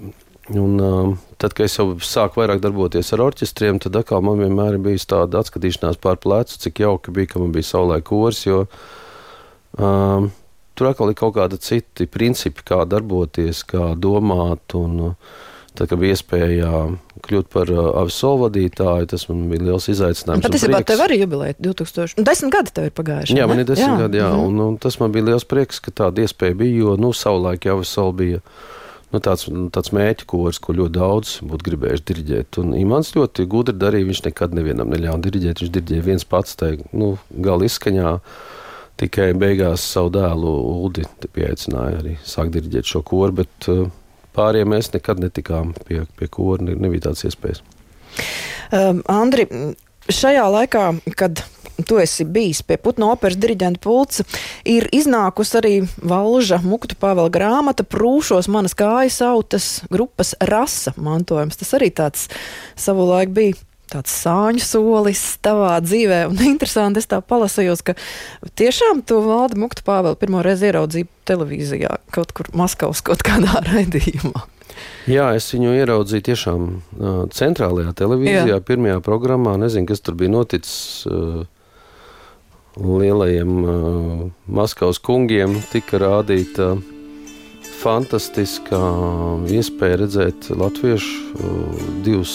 Un, 0.55 0.79
uh, 0.79 1.17
tad, 1.43 1.57
kad 1.57 1.67
es 1.67 1.75
jau 1.75 1.89
sāku 1.99 2.39
vairāk 2.39 2.61
darboties 2.63 3.11
ar 3.17 3.25
orķestriem, 3.25 3.81
tad 3.83 3.97
atkal 3.99 4.23
man 4.23 4.39
vienmēr 4.39 4.79
bija 4.83 5.03
tāda 5.17 5.43
atskatīšanās 5.43 5.99
pār 5.99 6.21
plecu, 6.23 6.61
cik 6.63 6.85
jauki 6.85 7.15
bija, 7.15 7.33
ka 7.33 7.43
man 7.43 7.51
bija 7.55 7.67
saulē 7.67 7.99
kurs. 8.07 8.45
Jo 8.47 8.67
um, 9.79 10.31
tur 10.79 10.93
atkal 10.93 11.11
ir 11.11 11.19
kaut 11.19 11.35
kādi 11.41 11.59
citi 11.59 12.07
principi, 12.07 12.63
kā 12.67 12.85
darboties, 12.87 13.65
kā 13.67 13.93
domāt. 13.99 14.79
Un, 14.79 15.17
Tad, 15.77 15.91
kad 15.91 16.01
bija 16.01 16.15
iespēja 16.17 16.69
kļūt 17.27 17.51
par 17.53 17.69
uh, 17.69 17.91
avisolu 18.01 18.47
vadītāju, 18.47 19.09
tas 19.11 19.27
man 19.29 19.43
bija 19.51 19.67
liels 19.67 19.89
izaicinājums. 19.93 20.47
Patiesībā 20.47 20.81
tev 20.89 21.03
arī 21.05 21.19
jubileja 21.21 21.57
2000. 21.61 22.25
Desmit 22.25 22.55
gadi 22.55 22.73
tev 22.73 22.87
ir 22.89 22.95
pagājuši. 22.97 23.37
Jā, 23.37 23.49
man 23.51 23.61
ir 23.61 23.69
desmit 23.69 23.91
jā. 23.91 23.99
gadi, 24.07 24.23
jā. 24.23 24.31
Mm 24.31 24.39
-hmm. 24.41 24.55
un, 24.55 24.63
un 24.71 24.79
tas 24.81 24.97
man 25.03 25.13
bija 25.13 25.27
liels 25.27 25.45
prieks, 25.45 25.83
ka 25.85 25.93
tāda 25.93 26.25
iespēja 26.25 26.57
bija, 26.57 26.79
jo, 26.79 26.97
nu, 26.97 27.13
savulaik 27.13 27.69
jau 27.69 27.77
avisolu 27.77 28.13
bija 28.13 28.41
nu, 29.17 29.23
tāds, 29.25 29.49
tāds 29.75 29.93
mēķu 29.97 30.29
kurs, 30.31 30.61
ko 30.63 30.77
ļoti 30.77 30.97
daudz 30.99 31.35
būtu 31.49 31.71
gribējuši 31.71 32.07
diriģēt. 32.13 32.61
Un 32.63 32.77
Imants 32.79 33.15
ļoti 33.17 33.49
gudri 33.51 33.77
darīja, 33.81 34.11
viņš 34.13 34.23
nekad 34.29 34.57
nevienam 34.57 34.93
neļāva 34.93 35.19
diriģēt, 35.25 35.65
viņš 35.65 35.75
diriģēja 35.79 36.07
viens 36.07 36.29
pats, 36.29 36.57
tai, 36.61 36.77
nu, 36.93 37.15
gala 37.33 37.69
izskaņā. 37.69 38.17
Tikai 38.97 39.35
beigās 39.37 39.83
savu 39.85 40.09
dēlu 40.15 40.53
Ulu 40.87 41.05
pieaicināja 41.37 41.99
arī 42.01 42.15
sākt 42.25 42.55
diriģēt 42.55 42.89
šo 42.89 43.03
koru, 43.05 43.43
bet 43.43 43.69
uh, 43.69 43.89
Pārējiem 44.37 44.73
mēs 44.75 44.93
nekad 44.93 45.21
netikām 45.23 45.73
pie, 45.87 46.03
pie 46.19 46.29
kora, 46.33 46.65
ne, 46.67 46.77
nebija 46.77 47.09
tādas 47.09 47.25
iespējas. 47.29 47.63
Um, 48.75 49.01
Andri, 49.09 49.47
šajā 50.13 50.45
laikā, 50.53 50.85
kad 51.17 51.41
tu 51.85 51.99
esi 52.01 52.25
bijis 52.25 52.63
pie 52.67 52.79
Putna 52.81 53.11
operas 53.13 53.39
diriģenta 53.41 53.83
pulca, 53.83 54.25
ir 54.65 54.89
iznākusi 54.95 55.59
arī 55.61 55.75
Valža 56.01 56.61
Muktu 56.65 56.99
Pāvela 57.01 57.33
grāmata 57.33 57.85
Prūšos 57.85 58.49
manas 58.53 58.77
kājas 58.79 59.21
autas 59.25 59.71
grupas 59.93 60.35
rasa 60.41 60.95
mantojums. 60.97 61.59
Tas 61.61 61.75
arī 61.77 61.93
tāds 61.95 62.29
savulaik 62.81 63.35
bija 63.37 63.59
tāds 63.93 64.11
sāņu 64.25 64.63
solis 64.65 65.23
tavā 65.45 65.77
dzīvē. 65.85 66.25
Un 66.31 66.41
interesanti, 66.49 67.03
es 67.03 67.11
tā 67.11 67.21
palasījos, 67.23 67.85
ka 67.87 67.95
tiešām 68.59 69.05
to 69.07 69.21
valdi 69.25 69.61
Muktu 69.63 69.87
Pāvelu 69.87 70.19
pirmo 70.19 70.43
reizi 70.45 70.71
ieraudzīju 70.71 71.11
televīzijā, 71.29 72.01
kaut 72.15 72.35
kur 72.37 72.51
Maskavas 72.57 73.05
kaut 73.07 73.23
kādā 73.27 73.63
raidījumā. 73.71 74.47
Jā, 75.09 75.31
es 75.39 75.47
viņu 75.55 75.73
ieraudzīju 75.79 76.25
tiešām 76.27 76.65
uh, 76.67 77.19
centrālajā 77.33 77.95
televīzijā, 77.97 78.57
Jā. 78.59 78.63
pirmajā 78.67 78.99
programmā. 79.07 79.55
Nezinu, 79.63 79.87
kas 79.89 80.03
tur 80.05 80.19
bija 80.19 80.35
noticis. 80.35 81.07
Uh, 81.09 81.47
lielajiem 82.77 83.57
uh, 83.65 84.27
Maskavas 84.47 85.01
kungiem 85.03 85.57
tika 85.73 86.01
rādīta 86.03 86.75
uh, 86.75 86.85
fantastiska 87.81 88.79
iespēja 89.53 90.01
redzēt 90.03 90.51
latviešu 90.57 91.21
uh, 91.37 91.85
divus. 92.07 92.35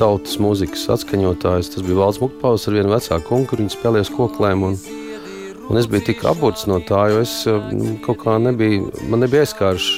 Tautas 0.00 0.38
mūzikas 0.40 0.86
atskaņotājs. 0.94 1.72
Tas 1.74 1.84
bija 1.84 1.98
Valds 1.98 2.20
Mukpāvs 2.22 2.66
ar 2.68 2.76
vienu 2.78 2.92
vecāku 2.94 3.26
kungu, 3.28 3.50
kur 3.50 3.60
viņi 3.60 3.74
spēlēja 3.74 4.14
koklēm. 4.16 4.64
Un, 4.70 4.78
un 5.68 5.80
es 5.80 5.88
biju 5.90 6.06
tik 6.08 6.24
apgūts 6.28 6.64
no 6.70 6.78
tā, 6.88 7.04
jo 7.12 7.20
es 7.24 7.34
nu, 7.48 7.96
kaut 8.04 8.22
kā 8.24 8.38
nebiju, 8.40 8.88
man 9.12 9.24
nebija 9.24 9.44
aizskārš. 9.46 9.90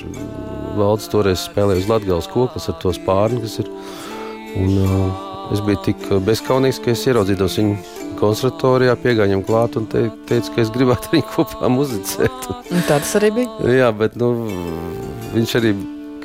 Valds 0.75 1.07
toreiz 1.13 1.45
spēlēja 1.47 1.85
uz 1.85 1.93
Latgales 1.93 2.31
koklas 2.33 2.67
ar 2.73 2.81
to 2.83 2.91
spārni, 2.97 3.45
kas 3.45 3.61
ir. 3.63 3.71
Un, 4.59 4.75
uh, 4.83 5.34
es 5.53 5.61
biju 5.65 5.81
tik 5.85 6.07
bezkaunīgs, 6.25 6.81
ka 6.85 6.93
es 6.95 7.05
ieraudzīju 7.09 7.49
viņu 7.57 7.77
konservatorijā, 8.21 8.95
piegāju 9.03 9.29
viņam 9.29 9.43
klāt 9.47 9.77
un 9.81 9.89
te, 9.91 10.07
teicu, 10.29 10.55
ka 10.55 10.63
es 10.63 10.71
gribētu 10.75 11.11
ar 11.11 11.17
viņu 11.17 11.27
kopā 11.35 11.71
muzicēt. 11.73 12.49
Tā 12.89 12.97
tas 12.97 13.17
arī 13.21 13.33
bija? 13.41 13.75
Jā, 13.81 13.91
bet 13.97 14.17
nu, 14.21 14.31
viņš 15.35 15.57
arī 15.61 15.75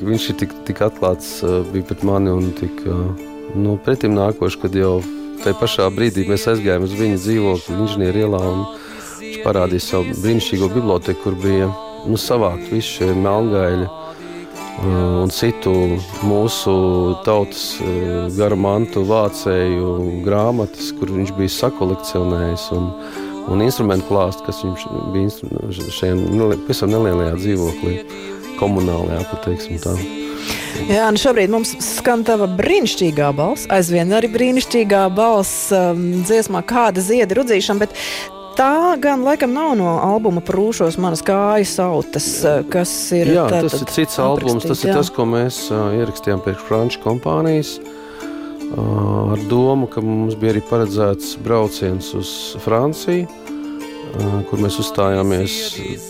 viņš 0.00 0.28
ir 0.32 0.38
tik, 0.42 0.54
tik 0.68 0.82
atklāts 0.86 1.40
uh, 1.44 1.60
bija 1.72 1.90
pret 1.90 2.04
mani 2.06 2.32
un 2.32 2.50
tik. 2.56 2.82
Uh, 2.88 3.28
nu, 3.58 3.76
pretim 3.84 4.14
nākoši, 4.16 4.60
kad 4.62 4.76
jau 4.78 4.98
tajā 5.44 5.56
pašā 5.60 5.88
brīdī 5.94 6.26
mēs 6.28 6.46
aizgājām 6.52 6.86
uz 6.86 6.96
viņa 6.96 7.20
dzīvokli 7.20 7.78
inženieru 7.84 8.24
ielā. 8.24 8.42
Viņš 9.20 9.40
parādīja 9.44 9.86
savu 9.86 10.16
brīnišķīgo 10.22 10.70
biblioteku, 10.72 11.22
kur 11.24 11.38
bija 11.40 11.70
nu, 12.08 12.16
savākt 12.20 12.70
visi 12.72 12.96
šie 12.96 13.12
melngaļi 13.14 13.88
un 14.86 15.32
citu 15.34 15.72
mūsu 16.24 16.74
tautas 17.26 17.64
uh, 17.82 18.28
garu 18.36 18.56
mantu 18.60 19.04
vācēju 19.08 20.22
grāmatas, 20.24 20.92
kur 20.98 21.12
viņš 21.12 21.34
bija 21.36 21.56
sakolekcionējis. 21.56 22.70
Un, 22.76 22.88
un 23.50 23.64
instrumentu 23.64 24.08
klāstu, 24.08 24.46
kas 24.46 24.62
viņš 24.64 24.86
bija 25.14 25.82
šajā 25.98 26.16
pavisam 26.64 26.92
nelielajā 26.94 27.36
dzīvoklī, 27.40 28.00
komunālajā, 28.60 29.22
pateiksim 29.32 29.80
tā. 29.84 29.94
Jā, 30.88 31.08
nu 31.12 31.20
šobrīd 31.20 31.50
mums 31.52 31.74
skan 31.84 32.22
tava 32.24 32.46
brīnišķīgā 32.56 33.30
balss, 33.36 33.68
aizvien 33.74 34.12
arī 34.16 34.30
brīnišķīgā 34.32 35.06
balss 35.12 35.70
um, 35.76 36.22
dziesmā 36.24 36.62
Kāda 36.68 37.02
zieda 37.04 37.36
rudzīšana, 37.36 37.84
bet 37.84 37.96
tā 38.60 38.96
gan 39.00 39.24
laikam 39.24 39.54
nav 39.56 39.72
no 39.78 39.94
albuma 40.04 40.42
Prūšos 40.44 40.98
manas 41.00 41.22
kājas 41.24 41.76
autas, 41.82 42.28
uh, 42.44 42.60
kas 42.70 42.92
ir. 43.16 43.32
Jā, 43.36 43.46
tā, 43.48 43.62
tas 43.64 43.78
ir 43.80 43.92
cits 43.94 44.20
albums, 44.20 44.66
tas 44.68 44.84
jā. 44.84 44.90
ir 44.90 45.00
tas, 45.00 45.10
ko 45.14 45.26
mēs 45.28 45.62
uh, 45.72 45.94
ierakstījām 45.96 46.42
pēc 46.44 46.60
Franču 46.68 47.00
kompānijas. 47.04 47.78
Uh, 48.70 49.32
ar 49.34 49.40
domu, 49.50 49.88
ka 49.90 50.02
mums 50.04 50.36
bija 50.38 50.54
arī 50.54 50.62
paredzēts 50.68 51.32
brauciens 51.42 52.12
uz 52.18 52.34
Franciju, 52.62 53.24
uh, 53.26 54.36
kur 54.50 54.62
mēs 54.62 54.78
uzstājāmies 54.82 55.56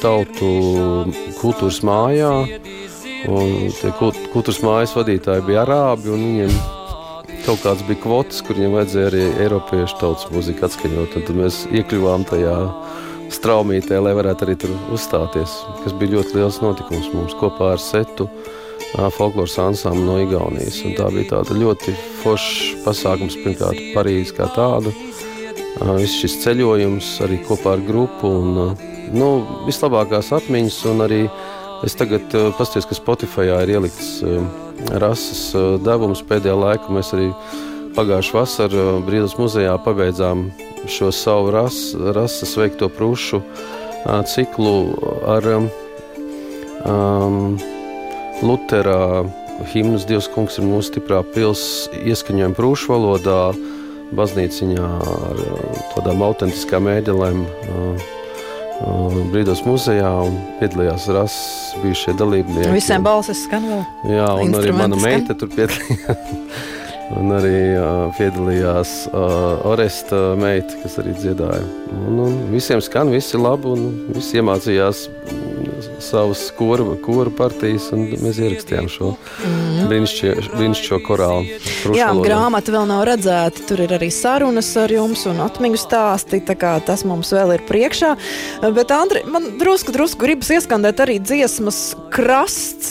tautu 0.02 0.50
kultūras 1.40 1.80
mājā. 1.86 2.34
Un 3.30 3.68
tie 3.76 3.90
kultūras 4.00 4.62
mājas 4.64 4.94
vadītāji 4.96 5.44
bija 5.44 5.66
arābi, 5.66 6.08
un 6.08 6.22
viņiem 6.24 6.79
kaut 7.50 7.64
kāds 7.64 7.82
bija 7.82 7.98
kvotas, 7.98 8.44
kur 8.46 8.54
viņiem 8.54 8.74
vajadzēja 8.76 9.06
arī 9.08 9.22
Eiropiešu 9.42 9.96
tautas 9.98 10.28
mūziku 10.30 10.68
atskaņot. 10.68 11.16
Tad 11.16 11.32
mēs 11.34 11.56
iekļuvām 11.74 12.22
tajā 12.30 12.52
straumītē, 13.34 13.98
lai 13.98 14.12
varētu 14.14 14.46
arī 14.46 14.54
tur 14.62 14.74
uzstāties, 14.94 15.56
kas 15.82 15.96
bija 15.98 16.14
ļoti 16.14 16.36
liels 16.38 16.60
notikums 16.62 17.08
mums 17.10 17.34
kopā 17.40 17.72
ar 17.74 17.82
Setu. 17.82 18.28
Folkloras 19.16 19.58
ansambli 19.62 20.06
no 20.06 20.20
Igaunijas. 20.22 20.78
Un 20.86 20.94
tā 20.98 21.10
bija 21.10 21.32
tāda 21.32 21.58
ļoti 21.58 21.96
forša 22.20 22.84
pasākums. 22.86 23.38
Pirmkārt, 23.42 23.82
Parīzē 23.96 24.36
kā 24.38 24.46
tāda. 24.54 24.94
Viss 25.98 26.22
šis 26.22 26.38
ceļojums 26.44 27.16
arī 27.26 27.42
kopā 27.50 27.74
ar 27.74 27.86
grupu. 27.86 28.30
Un, 28.44 28.76
nu, 29.10 29.30
vislabākās 29.66 30.30
atmiņas 30.38 30.84
un 30.92 31.08
arī 31.08 31.24
Es 31.80 31.94
tagad 31.96 32.26
paskatījos, 32.58 32.90
ka 32.90 32.96
Spotify 32.98 33.46
ir 33.62 33.70
ielikts 33.72 34.18
rases 35.00 35.50
uh, 35.54 35.76
devums 35.82 36.22
pēdējā 36.26 36.56
laikā. 36.56 36.92
Mēs 36.94 37.12
arī 37.16 37.30
pagājušā 37.96 38.36
vasarā 38.36 38.84
uh, 38.96 39.00
Brīvības 39.06 39.36
muzejā 39.40 39.74
pabeidzām 39.84 40.48
šo 40.90 41.10
savu 41.14 41.50
ras, 41.54 41.78
rases 42.16 42.56
veikto 42.58 42.88
prūšu 42.92 43.40
uh, 43.40 44.22
ciklu 44.28 44.74
ar 45.28 45.44
um, 46.86 47.58
Lutera 48.40 49.24
himnas 49.72 50.06
Dievs 50.08 50.30
kungs 50.32 50.56
ir 50.58 50.64
mūsu 50.64 50.94
stiprā 50.94 51.20
pils 51.34 51.62
ieskaņojumu 52.00 52.56
prūšu 52.56 52.94
valodā, 52.94 53.40
baznīciņā 54.16 54.86
ar 54.86 55.44
tādām 55.92 56.24
autentiskām 56.24 56.88
mēģelēm. 56.88 57.44
Uh, 57.44 58.19
Brīvības 58.80 59.60
muzejā 59.66 60.10
un 60.24 60.36
piedalījās 60.60 61.06
rases 61.12 61.74
bijušie 61.82 62.14
dalībnieki. 62.16 62.72
Visiem 62.72 63.04
balsis 63.04 63.44
skan 63.44 63.66
vēl. 63.68 63.82
Jā, 64.08 64.28
un 64.40 64.56
arī 64.56 64.72
mana 64.76 65.00
meita 65.00 65.36
tur 65.36 65.52
piedalījās. 65.52 66.38
un 67.18 67.34
arī 67.34 67.58
uh, 67.74 68.10
piedalījās 68.18 68.94
uh, 69.10 69.66
Oresta 69.70 70.20
meita, 70.40 70.78
kas 70.84 70.98
arī 71.02 71.14
dziedāja. 71.18 71.64
Un, 71.90 72.20
un 72.26 72.38
visiem 72.52 72.82
skan, 72.84 73.10
visi 73.14 73.40
labi 73.40 73.74
un 73.74 73.88
visi 74.14 74.38
iemācījās 74.40 75.08
savas 76.00 76.50
kora, 76.58 76.84
kora 77.04 77.30
partijas, 77.36 77.90
un 77.94 78.06
mēs 78.20 78.38
ierakstījām 78.40 78.88
šo 78.90 79.12
mm. 79.14 79.90
brīnišķīgo 79.90 81.00
korālu. 81.06 81.58
Jā, 81.96 82.10
grāmata 82.16 82.74
vēl 82.74 82.88
nav 82.88 83.04
redzēta. 83.08 83.64
Tur 83.68 83.84
ir 83.84 83.94
arī 83.96 84.10
sarunas 84.14 84.70
ar 84.80 84.92
jums 84.92 85.26
un 85.30 85.42
atmiņu 85.44 85.80
stāsti. 85.80 86.42
Tas 86.50 87.04
mums 87.08 87.32
vēl 87.34 87.54
ir 87.56 87.64
priekšā. 87.68 88.14
Bet, 88.76 88.92
Andri, 88.94 89.22
man 89.28 89.52
drusku, 89.60 89.94
drusku 89.94 90.24
gribas 90.24 90.50
ieskandēt 90.56 91.02
arī 91.04 91.18
dziesmas 91.22 91.80
krasts, 92.12 92.90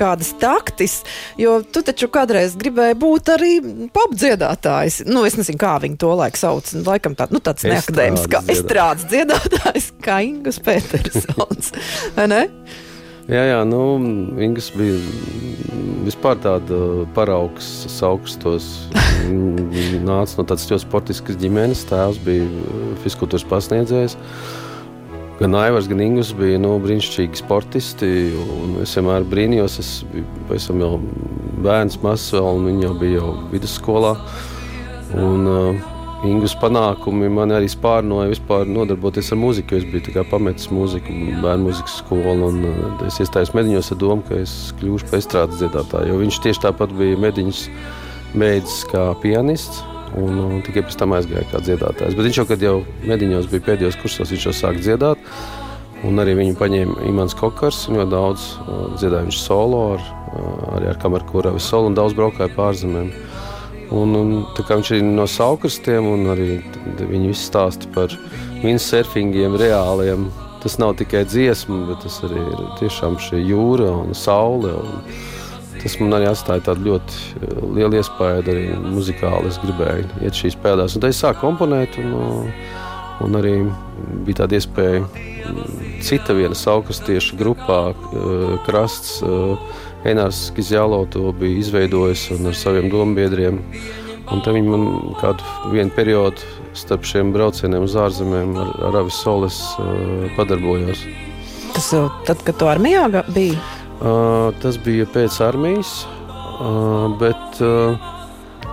kādas 0.00 0.32
taktis, 0.40 1.00
jo 1.40 1.58
tu 1.62 1.82
taču 1.86 2.08
kādreiz 2.12 2.56
gribēji 2.58 2.98
būt 3.02 3.34
arī 3.36 3.45
popdziedātājs. 3.94 5.02
Nu, 5.08 5.24
es 5.28 5.36
nezinu, 5.38 5.60
kā 5.60 5.76
viņi 5.82 5.98
to 6.02 6.12
laiku 6.18 6.40
sauc. 6.40 6.72
Laikam 6.86 7.16
tā, 7.18 7.28
nu, 7.32 7.42
tāds 7.44 7.66
neakadēmisks, 7.68 8.50
estrādes 8.54 9.06
dziedātājs 9.12 9.92
kā 10.04 10.20
Ingus 10.26 10.60
Petersons. 10.64 11.72
Jā, 13.26 13.42
jā, 13.42 13.62
nu, 13.66 13.80
Ingas 14.38 14.68
bija 14.76 15.00
vispār 16.06 16.38
tāda 16.42 16.78
paraugs, 17.16 17.70
augstos. 18.06 18.68
Viņa 19.26 20.04
nāca 20.06 20.38
no 20.38 20.44
tādas 20.46 20.68
ļoti 20.70 20.84
sportiskas 20.84 21.40
ģimenes, 21.40 21.82
tēvs 21.90 22.20
bija 22.22 22.46
fiziskultūras 23.02 23.46
pasniedzējs. 23.50 24.14
Gan 25.36 25.52
Aivars, 25.52 25.84
gan 25.90 26.00
Ingūns 26.00 26.30
bija 26.36 26.56
nu, 26.56 26.70
brīnišķīgi 26.80 27.42
sportisti. 27.42 28.06
Es 28.80 28.94
vienmēr 28.96 29.26
brīnījos, 29.28 29.74
es 29.82 29.90
biju 30.48 30.78
jau 30.80 30.94
bērns, 31.64 31.98
mazs 32.00 32.30
un 32.38 32.64
viņi 32.70 32.86
jau 32.86 32.94
bija 32.96 33.18
jau 33.18 33.34
vidusskolā. 33.50 34.14
Un, 35.20 35.44
uh, 35.50 35.92
Ingus 36.24 36.54
panākumi 36.56 37.28
man 37.28 37.52
arī 37.52 37.68
spārnoja 37.68 38.30
vispār 38.30 38.64
nodarboties 38.64 39.28
ar 39.34 39.38
mūziku. 39.42 39.76
Es 39.76 39.84
biju 39.92 40.24
pametis 40.30 40.70
mūziku, 40.72 41.12
bērnu 41.42 41.68
mūzikas 41.68 41.98
skolu, 42.00 42.48
un 42.48 42.64
uh, 42.70 43.04
es 43.04 43.20
iestājos 43.20 43.52
mediņos 43.56 43.92
ar 43.92 44.00
domu, 44.00 44.24
ka 44.24 44.40
es 44.40 44.54
kļūšu 44.80 45.10
par 45.10 45.20
estrādes 45.20 45.60
dziedātāju. 45.60 46.16
Viņš 46.22 46.40
tieši 46.46 46.64
tāpat 46.64 46.96
bija 46.96 47.20
mediņus 47.26 47.66
beidzis 48.32 48.88
kā 48.88 49.10
pianists. 49.20 49.84
Un, 50.16 50.38
un 50.40 50.60
tikai 50.64 50.84
pēc 50.86 50.96
tam 51.00 51.12
aizgāja 51.16 51.44
kā 51.50 51.60
dziedātājs. 51.64 52.14
Bet 52.16 52.28
viņš 52.28 52.38
jau, 52.40 52.46
kad 52.48 52.62
jau 52.62 52.76
mediņos 53.04 53.48
bija 53.50 53.64
pēdējos 53.66 53.98
kursos, 54.00 54.30
viņš 54.32 54.46
jau 54.48 54.54
sāka 54.56 54.82
dziedāt. 54.84 55.30
Un 56.06 56.20
arī 56.22 56.36
viņu 56.38 56.54
paņēma 56.60 57.08
Imants 57.08 57.34
Kokars. 57.36 57.86
Ļoti 57.90 58.12
daudz 58.12 58.46
uh, 58.62 58.86
dziedāja 58.94 59.26
viņš 59.26 59.40
solo, 59.42 59.82
ar, 59.96 60.06
uh, 60.30 60.64
arī 60.76 60.90
ar 60.92 61.00
kameru 61.02 61.28
kuravu 61.30 61.60
solo 61.62 61.90
un 61.90 61.98
daudz 61.98 62.16
braukāja 62.16 62.52
pārzemēm. 62.56 63.10
Un, 63.96 64.16
un, 64.18 64.32
viņš 64.56 64.90
ir 64.96 65.04
no 65.06 65.28
saukrastiem, 65.30 66.08
un 66.10 66.32
arī 66.32 66.48
viņi 66.98 67.30
visi 67.30 67.46
stāsta 67.46 67.90
par 67.94 68.14
windsurfingiem 68.64 69.54
reāliem. 69.60 70.28
Tas 70.62 70.78
nav 70.82 70.96
tikai 70.98 71.22
dziesma, 71.28 71.84
bet 71.90 72.02
tas 72.02 72.18
arī 72.26 72.40
ir 72.42 72.62
tiešām 72.80 73.18
šī 73.22 73.44
jūra 73.46 73.92
un 74.02 74.16
saule. 74.18 74.72
Un 74.74 75.04
tas 75.86 76.00
man 76.02 76.16
arī 76.18 76.26
atstāja 76.30 76.64
tādu 76.66 76.90
ļoti 76.90 77.18
eh, 77.38 77.58
lielu 77.78 78.00
iespēju 78.00 78.42
arī 78.42 78.66
muzikāli. 78.82 79.50
Es 79.52 79.60
gribēju 79.62 80.08
iet 80.26 80.38
šīs 80.38 80.58
pēdās, 80.62 80.96
un 80.96 81.04
tad 81.04 81.14
es 81.14 81.20
sāku 81.22 81.44
komponēt. 81.44 81.98
Un, 82.02 82.50
un 83.24 83.38
arī 83.38 83.54
bija 84.26 84.42
tāda 84.42 84.58
iespēja 84.58 85.04
mm, 85.04 86.00
cita 86.04 86.36
viena 86.36 86.58
saukrastieša 86.58 87.38
grupā, 87.38 87.80
eh, 87.92 88.56
krasts. 88.66 89.20
Einārs 90.06 90.50
Kizjālo 90.54 91.00
to 91.10 91.32
bija 91.34 91.62
izveidojis 91.62 92.28
un 92.36 92.50
ar 92.50 92.58
saviem 92.58 92.90
dombiedriem. 92.92 93.62
Un 94.34 94.42
te 94.42 94.52
viņi 94.54 94.70
man 94.70 94.84
kādu 95.20 95.86
periodu 95.94 96.42
starp 96.76 97.06
šiem 97.06 97.30
braucieniem 97.34 97.86
uz 97.86 97.94
ārzemēm 97.98 98.56
ar, 98.58 98.74
ar 98.90 99.00
Avis 99.00 99.22
Solis 99.22 99.58
padarbojos. 100.36 101.06
Tas 101.74 101.90
jau 101.94 102.06
tad, 102.26 102.42
kad 102.42 102.58
tu 102.58 102.68
armijā 102.70 103.06
biji? 103.30 103.58
Uh, 103.96 104.52
tas 104.60 104.76
bija 104.84 105.06
pēc 105.08 105.38
armijas, 105.40 106.02
uh, 106.60 107.06
bet 107.16 107.60
uh, 107.64 107.96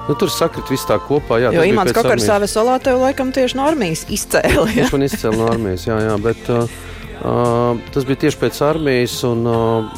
nu, 0.10 0.16
tur 0.20 0.32
sakrit 0.34 0.68
viss 0.72 0.88
tā 0.90 0.98
kopā. 1.00 1.40
Jā, 1.40 1.54
jo 1.56 1.64
Imants 1.68 1.96
Kakars 1.96 2.28
Avis 2.36 2.56
Solā 2.58 2.76
tev 2.84 3.00
laikam 3.00 3.32
tieši 3.36 3.56
no 3.60 3.70
armijas 3.70 4.04
izcēla. 4.12 4.68
Ja? 4.74 4.84
Viņš 4.84 4.92
man 4.98 5.08
izcēla 5.08 5.40
no 5.40 5.48
armijas, 5.54 5.88
jā, 5.88 6.02
jā, 6.04 6.18
bet 6.26 6.52
uh, 6.52 6.68
tas 7.96 8.10
bija 8.10 8.26
tieši 8.26 8.42
pēc 8.44 8.60
armijas 8.68 9.16
un 9.30 9.48
uh, 9.48 9.96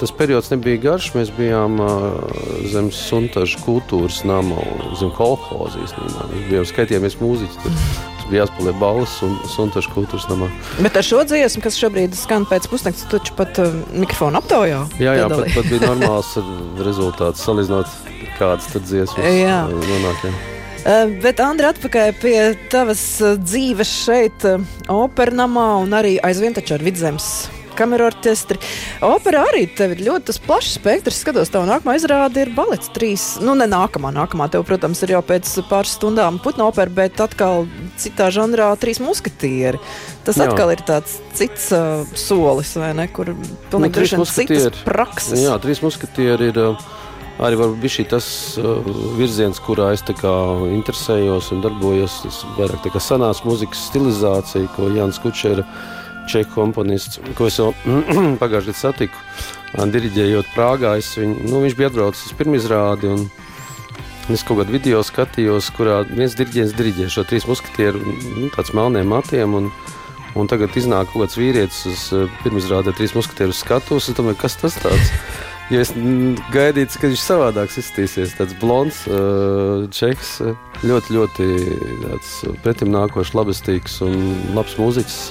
tas 0.00 0.14
periods 0.16 0.48
nebija 0.54 0.80
garš. 0.88 1.12
Mēs 1.18 1.34
bijām 1.36 1.76
uh, 1.84 2.40
zem 2.72 2.88
suntažu 2.94 3.60
kultūras 3.66 4.24
nama, 4.24 4.64
zem 4.96 5.12
kolhoza 5.20 5.84
īstenībā. 5.84 6.32
Mēs 6.32 6.50
bijām 6.54 6.68
skaitījāmies 6.72 7.20
mūziķi. 7.20 7.62
Tur. 7.66 8.12
Bija 8.34 8.48
jāspēlē 8.48 8.72
balss 8.80 9.20
un 9.22 9.36
suntažu 9.46 9.92
kultūras 9.94 10.24
namā. 10.26 10.48
Bet 10.82 10.96
ar 10.98 11.06
šo 11.06 11.20
dziesmu, 11.22 11.62
kas 11.62 11.76
šobrīd 11.78 12.16
skan 12.18 12.42
pēc 12.50 12.66
pusnakts, 12.66 13.04
tu 13.06 13.14
taču 13.14 13.36
pat 13.38 13.60
uh, 13.62 13.76
mikrofonu 13.94 14.40
aptaujā. 14.40 14.80
Jā, 14.98 15.14
jā 15.20 15.28
pat, 15.30 15.46
pat 15.54 15.70
bija 15.70 15.92
normāls 15.92 16.32
rezultāts 16.82 17.46
salīdzinot 17.46 17.94
kādas 18.40 18.66
tad 18.72 18.90
dziesmas 18.90 19.38
jā. 19.38 19.60
nonāk. 19.70 20.26
Jā. 20.26 20.34
Uh, 20.82 21.14
bet, 21.22 21.38
Andri, 21.46 21.70
atpakaļ 21.70 22.10
pie 22.18 22.38
tavas 22.74 23.04
uh, 23.22 23.38
dzīves 23.38 23.98
šeit, 24.02 24.50
uh, 24.50 24.66
opernamā 24.90 25.68
un 25.86 25.94
arī 25.94 26.18
aizvien 26.26 26.58
taču 26.58 26.74
ar 26.74 26.82
vidzemes 26.82 27.30
kameru 27.78 28.08
orķestri. 28.08 28.58
Opera 29.04 29.44
arī 29.50 29.64
tev 29.76 29.94
ir 29.94 30.04
ļoti 30.08 30.36
plašs 30.44 30.78
spektrs. 30.78 31.20
Skatos, 31.24 31.52
tev 31.52 31.66
nākamā 31.68 31.96
izrāde 31.98 32.44
ir 32.44 32.52
balets 32.56 32.90
trīs. 32.94 33.26
Nu, 33.44 33.56
ne 33.58 33.68
nākamā, 33.70 34.12
nākamā 34.14 34.48
tev, 34.52 34.66
protams, 34.68 35.02
ir 35.04 35.14
jau 35.16 35.22
pēc 35.26 35.50
pāris 35.70 35.96
stundām 35.98 36.40
putna 36.42 36.68
opera, 36.70 36.92
bet 37.02 37.20
atkal 37.24 37.68
citā 38.00 38.30
žanrā 38.34 38.72
trīs 38.80 39.00
muskatieri. 39.02 39.80
Tas 40.24 40.40
jā. 40.40 40.48
atkal 40.48 40.72
ir 40.72 40.82
tāds 40.86 41.18
cits 41.36 41.70
uh, 41.76 42.04
solis, 42.18 42.74
vai 42.80 42.94
ne? 42.96 43.08
Kur 43.12 43.34
pilnīgi 43.72 44.08
nu, 44.18 44.28
citas 44.28 44.84
prakses. 44.86 45.40
Jā, 45.44 45.58
trīs 45.62 45.82
muskatieri 45.84 46.52
ir. 46.52 46.60
Uh, 46.72 46.92
arī 47.42 47.58
bija 47.82 48.04
tas 48.08 48.26
uh, 48.58 48.78
virziens, 49.18 49.58
kurā 49.58 49.92
es 49.94 50.04
interesējos 50.06 51.50
un 51.52 51.64
darbojos. 51.64 52.22
Tas 52.22 52.44
vairāk 52.58 52.84
tā 52.84 52.94
kā 52.94 53.02
senās 53.02 53.42
mūzikas 53.44 53.88
stilizācija, 53.90 54.70
ko 54.76 54.88
Jānis 54.94 55.20
Kučers 55.22 55.64
čehu 56.30 56.50
komponists, 56.54 57.20
ko 57.38 57.48
es 57.50 57.58
jau 57.60 57.72
pagājušajā 58.42 58.66
gadā 58.70 58.76
satiku, 58.78 59.24
diriģējot 59.94 60.52
Prāgā. 60.54 60.94
Viņu, 61.00 61.48
nu, 61.50 61.64
viņš 61.64 61.76
bija 61.78 61.90
atbraucis 61.92 62.30
uz 62.30 62.38
pirmizrādi. 62.38 63.10
Un, 63.14 63.26
Es 64.32 64.40
kaut 64.40 64.56
kādā 64.56 64.72
video 64.72 65.02
skatījos, 65.04 65.66
kurā 65.76 65.98
viens 66.08 66.32
diriģents 66.32 66.72
diriģē 66.78 67.10
šo 67.12 67.26
trīs 67.28 67.44
muskatieru, 67.44 68.00
nu, 68.38 68.46
tāds 68.54 68.72
melniem 68.72 69.10
matiem. 69.12 69.52
Un, 69.58 69.66
un 70.32 70.48
tagad 70.48 70.72
iznāk 70.80 71.10
kaut 71.10 71.26
kāds 71.26 71.36
vīrietis 71.36 71.82
uz 71.90 72.04
pirmizrādē 72.40 72.94
trīs 72.96 73.12
muskatieru 73.12 73.52
skatus. 73.52 74.08
Es 74.08 74.16
domāju, 74.16 74.40
kas 74.40 74.56
tas 74.62 74.78
tāds? 74.80 75.12
Jo 75.72 75.80
es 75.80 75.94
gaidīju, 76.52 76.90
ka 77.00 77.08
viņš 77.08 77.22
savādāk 77.24 77.70
izskatīsies. 77.72 78.34
Tāds 78.36 78.56
blonds, 78.60 78.98
uh, 79.08 79.86
čeks, 79.96 80.34
ļoti, 80.84 81.16
ļoti 81.16 81.46
pretim 82.60 82.92
nākošs, 82.92 83.32
labestīgs 83.32 83.96
un 84.04 84.18
labs 84.52 84.76
mūziķis 84.76 85.22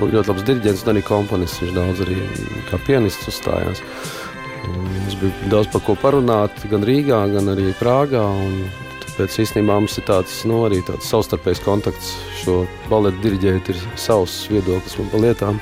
ļoti 0.00 0.30
labs 0.30 0.46
diriģents 0.46 0.84
un 0.84 0.92
arī 0.92 1.02
komponists. 1.06 1.62
Viņš 1.62 1.76
daudz 1.76 2.02
arī 2.04 2.16
kā 2.70 2.80
pianists 2.86 3.28
uzstājās. 3.32 3.82
Mums 4.66 5.14
bija 5.20 5.52
daudz 5.52 5.70
par 5.72 5.84
ko 5.86 5.94
parunāt, 6.00 6.58
gan 6.70 6.84
Rīgā, 6.86 7.20
gan 7.32 7.52
arī 7.54 7.70
Prāgā. 7.78 8.24
Tāpēc 9.04 9.38
īstenībā 9.46 9.78
mums 9.80 9.96
ir 9.96 10.04
tāds, 10.08 10.42
nu, 10.48 10.60
arī 10.66 10.82
tāds 10.84 11.08
savstarpējs 11.08 11.62
kontakts. 11.64 12.12
Šo 12.42 12.58
baletu 12.90 13.22
diriģēt 13.24 13.70
ir 13.72 13.80
savs 13.96 14.42
viedoklis 14.52 14.98
par 14.98 15.22
lietām. 15.24 15.60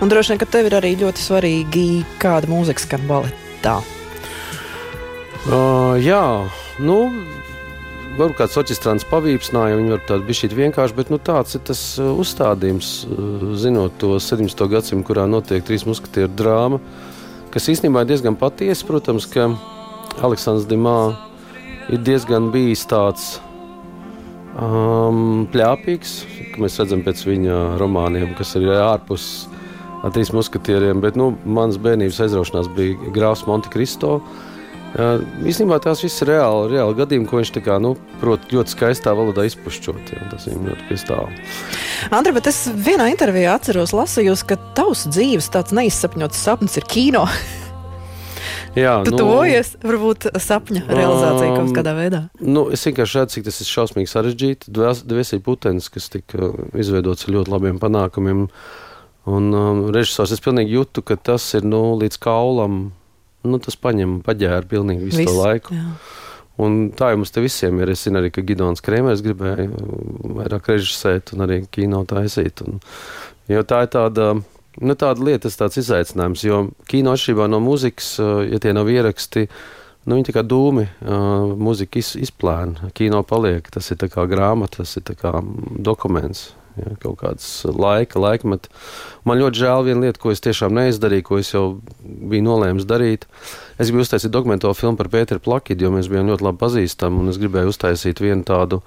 Un 0.00 0.08
droši 0.08 0.32
vien, 0.32 0.40
ka 0.40 0.48
tev 0.48 0.70
ir 0.70 0.78
arī 0.78 0.94
ļoti 1.02 1.24
svarīgi, 1.24 1.86
kāda 2.22 2.48
mūzika 2.48 2.86
skan 2.86 3.04
baletā. 3.10 3.80
Uh, 5.48 5.96
jā, 6.00 6.22
nu, 6.84 6.98
varbūt 8.18 8.38
kāds 8.40 8.56
orķestrants 8.58 9.06
pavīpsnāja, 9.08 9.78
viņi 9.78 9.92
var 9.94 10.02
tādu 10.08 10.26
bišķīt 10.26 10.54
vienkārši, 10.58 10.96
bet 10.98 11.12
nu, 11.12 11.20
tāds 11.22 11.54
ir 11.54 11.62
tas 11.68 11.82
uh, 12.02 12.10
uzstādījums, 12.18 12.92
uh, 13.06 13.48
zinot 13.58 13.94
to 14.02 14.16
17. 14.22 14.64
gadsimtu, 14.72 15.06
kurā 15.06 15.28
notiek 15.30 15.64
trīs 15.66 15.86
muskatieru 15.86 16.30
drāma, 16.38 16.80
kas 17.54 17.70
īstenībā 17.70 18.02
ir 18.02 18.10
diezgan 18.10 18.38
patiesa, 18.38 18.86
protams, 18.88 19.28
ka 19.30 19.50
Aleksandrs 20.24 20.66
Dimā 20.70 20.98
ir 21.94 22.02
diezgan 22.04 22.50
bijis 22.54 22.82
tāds 22.90 23.36
um, 24.58 25.46
pļāpīgs, 25.52 26.18
ka 26.52 26.64
mēs 26.64 26.80
redzam 26.82 27.04
pēc 27.06 27.22
viņa 27.28 27.60
romāniem, 27.80 28.34
kas 28.38 28.56
ir 28.58 28.68
ārpus 28.74 29.46
trīs 30.14 30.30
muskatieriem, 30.34 31.00
bet 31.02 31.16
nu, 31.18 31.32
mans 31.46 31.78
bērnības 31.82 32.20
aizraušanās 32.26 32.70
bija 32.76 33.12
Grāfs 33.14 33.46
Monte 33.48 33.70
Cristo, 33.72 34.18
Uh, 34.88 35.20
īstenībā 35.44 35.76
tās 35.84 36.00
viss 36.00 36.22
ir 36.24 36.30
reāli, 36.32 36.70
reāli 36.72 36.96
gadījumi, 36.96 37.26
ko 37.28 37.42
viņš 37.42 37.50
kā, 37.60 37.76
nu, 37.82 37.90
prot, 38.22 38.46
ļoti 38.48 38.72
skaistā 38.72 39.12
valodā 39.12 39.44
izpušķot. 39.44 40.14
Ja, 40.16 40.28
tas 40.32 40.46
viņam 40.48 40.70
ļoti 40.70 40.86
piestāv. 40.88 41.28
Andra, 42.08 42.32
bet 42.32 42.48
es 42.48 42.62
vienā 42.72 43.10
intervijā 43.12 43.58
atceros, 43.58 43.92
lasījos, 43.92 44.46
ka 44.48 44.56
tavs 44.78 45.04
dzīves 45.12 45.50
tāds 45.52 45.76
neizsapņots 45.76 46.40
sapnis 46.40 46.80
ir 46.80 46.88
kino. 46.88 47.26
Jā, 48.78 48.98
tu 49.04 49.12
nu, 49.12 49.20
tuvojies, 49.20 49.74
varbūt 49.84 50.28
sapņa 50.40 50.84
realizācija 50.88 51.52
um, 51.52 51.56
kaut 51.60 51.76
kādā 51.76 51.94
veidā. 51.96 52.20
Nu, 52.40 52.66
es 52.72 52.84
vienkārši 52.88 53.20
redzu, 53.20 53.36
cik 53.36 53.48
tas 53.48 53.60
ir 53.60 53.70
šausmīgi 53.70 54.10
sarežģīti. 54.12 54.72
Dvēseli 54.72 55.44
putenis, 55.44 55.88
kas 55.92 56.08
tika 56.12 56.52
izveidots 56.78 57.26
ar 57.26 57.34
ļoti 57.36 57.54
labiem 57.54 57.80
panākumiem. 57.82 58.46
Un 59.28 59.48
um, 59.52 59.82
režisors 59.92 60.32
es 60.32 60.44
pilnīgi 60.44 60.76
jūtu, 60.78 61.04
ka 61.04 61.18
tas 61.20 61.44
ir 61.58 61.66
nu, 61.68 61.82
līdz 62.00 62.20
kaulam 62.24 62.86
nu, 63.50 63.60
tas 63.62 63.78
paņem, 63.80 64.18
paģēra 64.26 64.66
pilnīgi 64.70 65.08
visu 65.08 65.22
Viss, 65.22 65.30
to 65.30 65.38
laiku. 65.38 65.76
Jā. 65.76 65.92
Un 66.58 66.78
tā 66.98 67.12
jau 67.12 67.20
mums 67.20 67.32
visiem 67.38 67.78
ir. 67.78 67.92
Es 67.94 68.02
zinu 68.06 68.18
arī, 68.20 68.32
ka 68.34 68.42
Gidons 68.42 68.82
Krēmers 68.82 69.22
gribēja 69.22 69.68
vairāk 70.38 70.72
režisēt 70.72 71.34
un 71.36 71.46
arī 71.46 71.60
kino 71.70 72.02
taisīt. 72.08 72.64
Un, 72.66 72.80
jo 73.50 73.64
tā 73.66 73.84
ir 73.86 73.92
tāda. 73.94 74.32
Nu, 74.78 74.94
tāda 74.94 75.24
lieta, 75.26 75.48
tas 75.48 75.56
tāds 75.58 75.80
izaicinājums, 75.80 76.44
jo 76.46 76.58
kino 76.86 77.10
atšķirībā 77.10 77.48
no 77.50 77.58
mūzikas, 77.58 78.12
ja 78.46 78.60
tie 78.62 78.70
nav 78.76 78.86
ieraksti, 78.86 79.48
nu, 80.06 80.14
viņi 80.14 80.34
kā 80.36 80.44
dūmi, 80.46 80.84
uh, 81.02 81.48
mūzika 81.58 81.98
iz, 81.98 82.12
izplēna, 82.28 82.92
kino 82.94 83.24
paliek, 83.26 83.66
tas 83.74 83.90
ir 83.90 84.04
kā 84.12 84.22
grāmata, 84.30 84.84
tas 84.84 84.94
ir 85.00 85.18
kā 85.18 85.32
dokuments 85.82 86.44
ja, 86.78 86.94
kaut 87.02 87.18
kāds 87.22 87.46
laika, 87.68 88.20
laikmets. 88.22 88.70
Man 89.28 89.40
ļoti 89.40 89.62
žēl 89.62 89.86
viena 89.88 90.06
lieta, 90.06 90.22
ko 90.22 90.32
es 90.32 90.42
tiešām 90.44 90.74
neizdarīju, 90.78 91.26
ko 91.26 91.40
es 91.42 91.52
jau 91.52 91.64
biju 92.00 92.46
nolēmis 92.46 92.88
darīt. 92.88 93.28
Es 93.78 93.90
gribēju 93.90 94.06
uztaisīt 94.06 94.34
dokumentālo 94.34 94.74
filmu 94.78 94.98
par 95.00 95.10
Pēteru 95.12 95.42
Plakidu, 95.44 95.86
jo 95.86 95.94
mēs 95.94 96.10
bijām 96.10 96.30
ļoti 96.32 96.48
labi 96.48 96.62
pazīstami, 96.62 97.22
un 97.22 97.32
es 97.32 97.40
gribēju 97.42 97.74
uztaisīt 97.74 98.22
vienu 98.24 98.46
tādu 98.48 98.82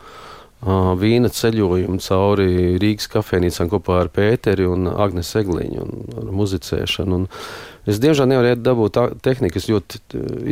vīna 0.62 1.30
ceļojumu 1.34 1.97
cauri 2.06 2.78
Rīgas 2.82 3.10
kafejnīcām 3.10 3.69
kopā 3.71 4.04
ar 4.04 4.10
Pēteri 4.13 4.67
un 4.69 4.86
Agnes 4.91 5.34
Egliņu 5.39 5.82
un 5.82 6.19
ar 6.21 6.28
muzicēšanu. 6.38 7.17
Un 7.17 7.89
es 7.89 7.97
diemžēl 8.02 8.30
nevarēju 8.30 8.60
dabūt 8.62 9.00
tehniku, 9.26 9.58
es 9.58 9.69
ļoti 9.71 10.02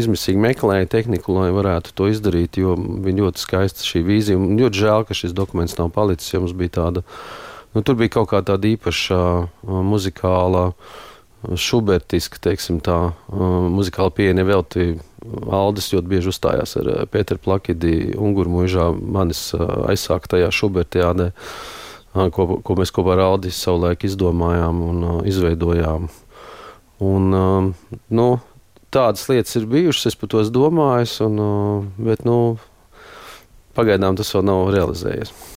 izmisīgi 0.01 0.41
meklēju 0.41 0.89
tehniku, 0.89 1.35
lai 1.37 1.51
varētu 1.53 1.93
to 1.93 2.09
izdarīt, 2.09 2.57
jo 2.57 2.73
viņa 2.77 3.27
ļoti 3.27 3.43
skaista 3.43 3.85
šī 3.85 4.01
vīzija. 4.07 4.39
Un 4.39 4.57
ļoti 4.57 4.81
žēl, 4.81 5.05
ka 5.05 5.17
šis 5.17 5.35
dokuments 5.37 5.77
nav 5.77 5.93
palicis, 5.93 6.33
jo 6.33 6.41
mums 6.41 6.57
bija 6.57 6.79
tāda, 6.81 7.05
nu, 7.77 7.85
tur 7.85 7.99
bija 7.99 8.17
kaut 8.17 8.31
kā 8.33 8.41
tāda 8.49 8.73
īpaša 8.73 9.21
muzikāla. 9.93 10.71
Šubertiska, 11.39 12.39
teiksim, 12.43 12.81
tā 12.83 13.13
muzikāla 13.31 14.11
pieeja 14.11 14.35
nevelti 14.35 14.97
Aldis 15.51 15.89
ļoti 15.93 16.11
bieži 16.11 16.31
uzstājās 16.31 16.77
ar 16.79 16.89
eh, 16.93 17.03
Pēteru 17.11 17.41
Plakidi, 17.43 18.13
Unguru 18.19 18.51
mūžā, 18.53 18.89
manis 18.95 19.49
eh, 19.55 19.63
aizsāktajā 19.93 20.49
Šubertiādē, 20.55 21.29
ko, 22.35 22.47
ko 22.65 22.77
mēs 22.79 22.93
kopā 22.95 23.15
ar 23.17 23.25
Aldis 23.27 23.59
savulaik 23.59 24.05
izdomājām 24.07 24.81
un 24.85 25.03
izveidojām. 25.29 26.09
Un, 27.05 27.35
nu, 28.11 28.27
tādas 28.91 29.27
lietas 29.31 29.55
ir 29.55 29.69
bijušas, 29.71 30.09
es 30.09 30.17
par 30.19 30.31
to 30.31 30.41
esmu 30.43 30.55
domājis, 30.57 31.13
un, 31.23 31.37
bet 31.95 32.25
nu, 32.27 32.57
pagaidām 33.77 34.17
tas 34.19 34.33
vēl 34.35 34.43
nav 34.49 34.65
realizējies. 34.75 35.31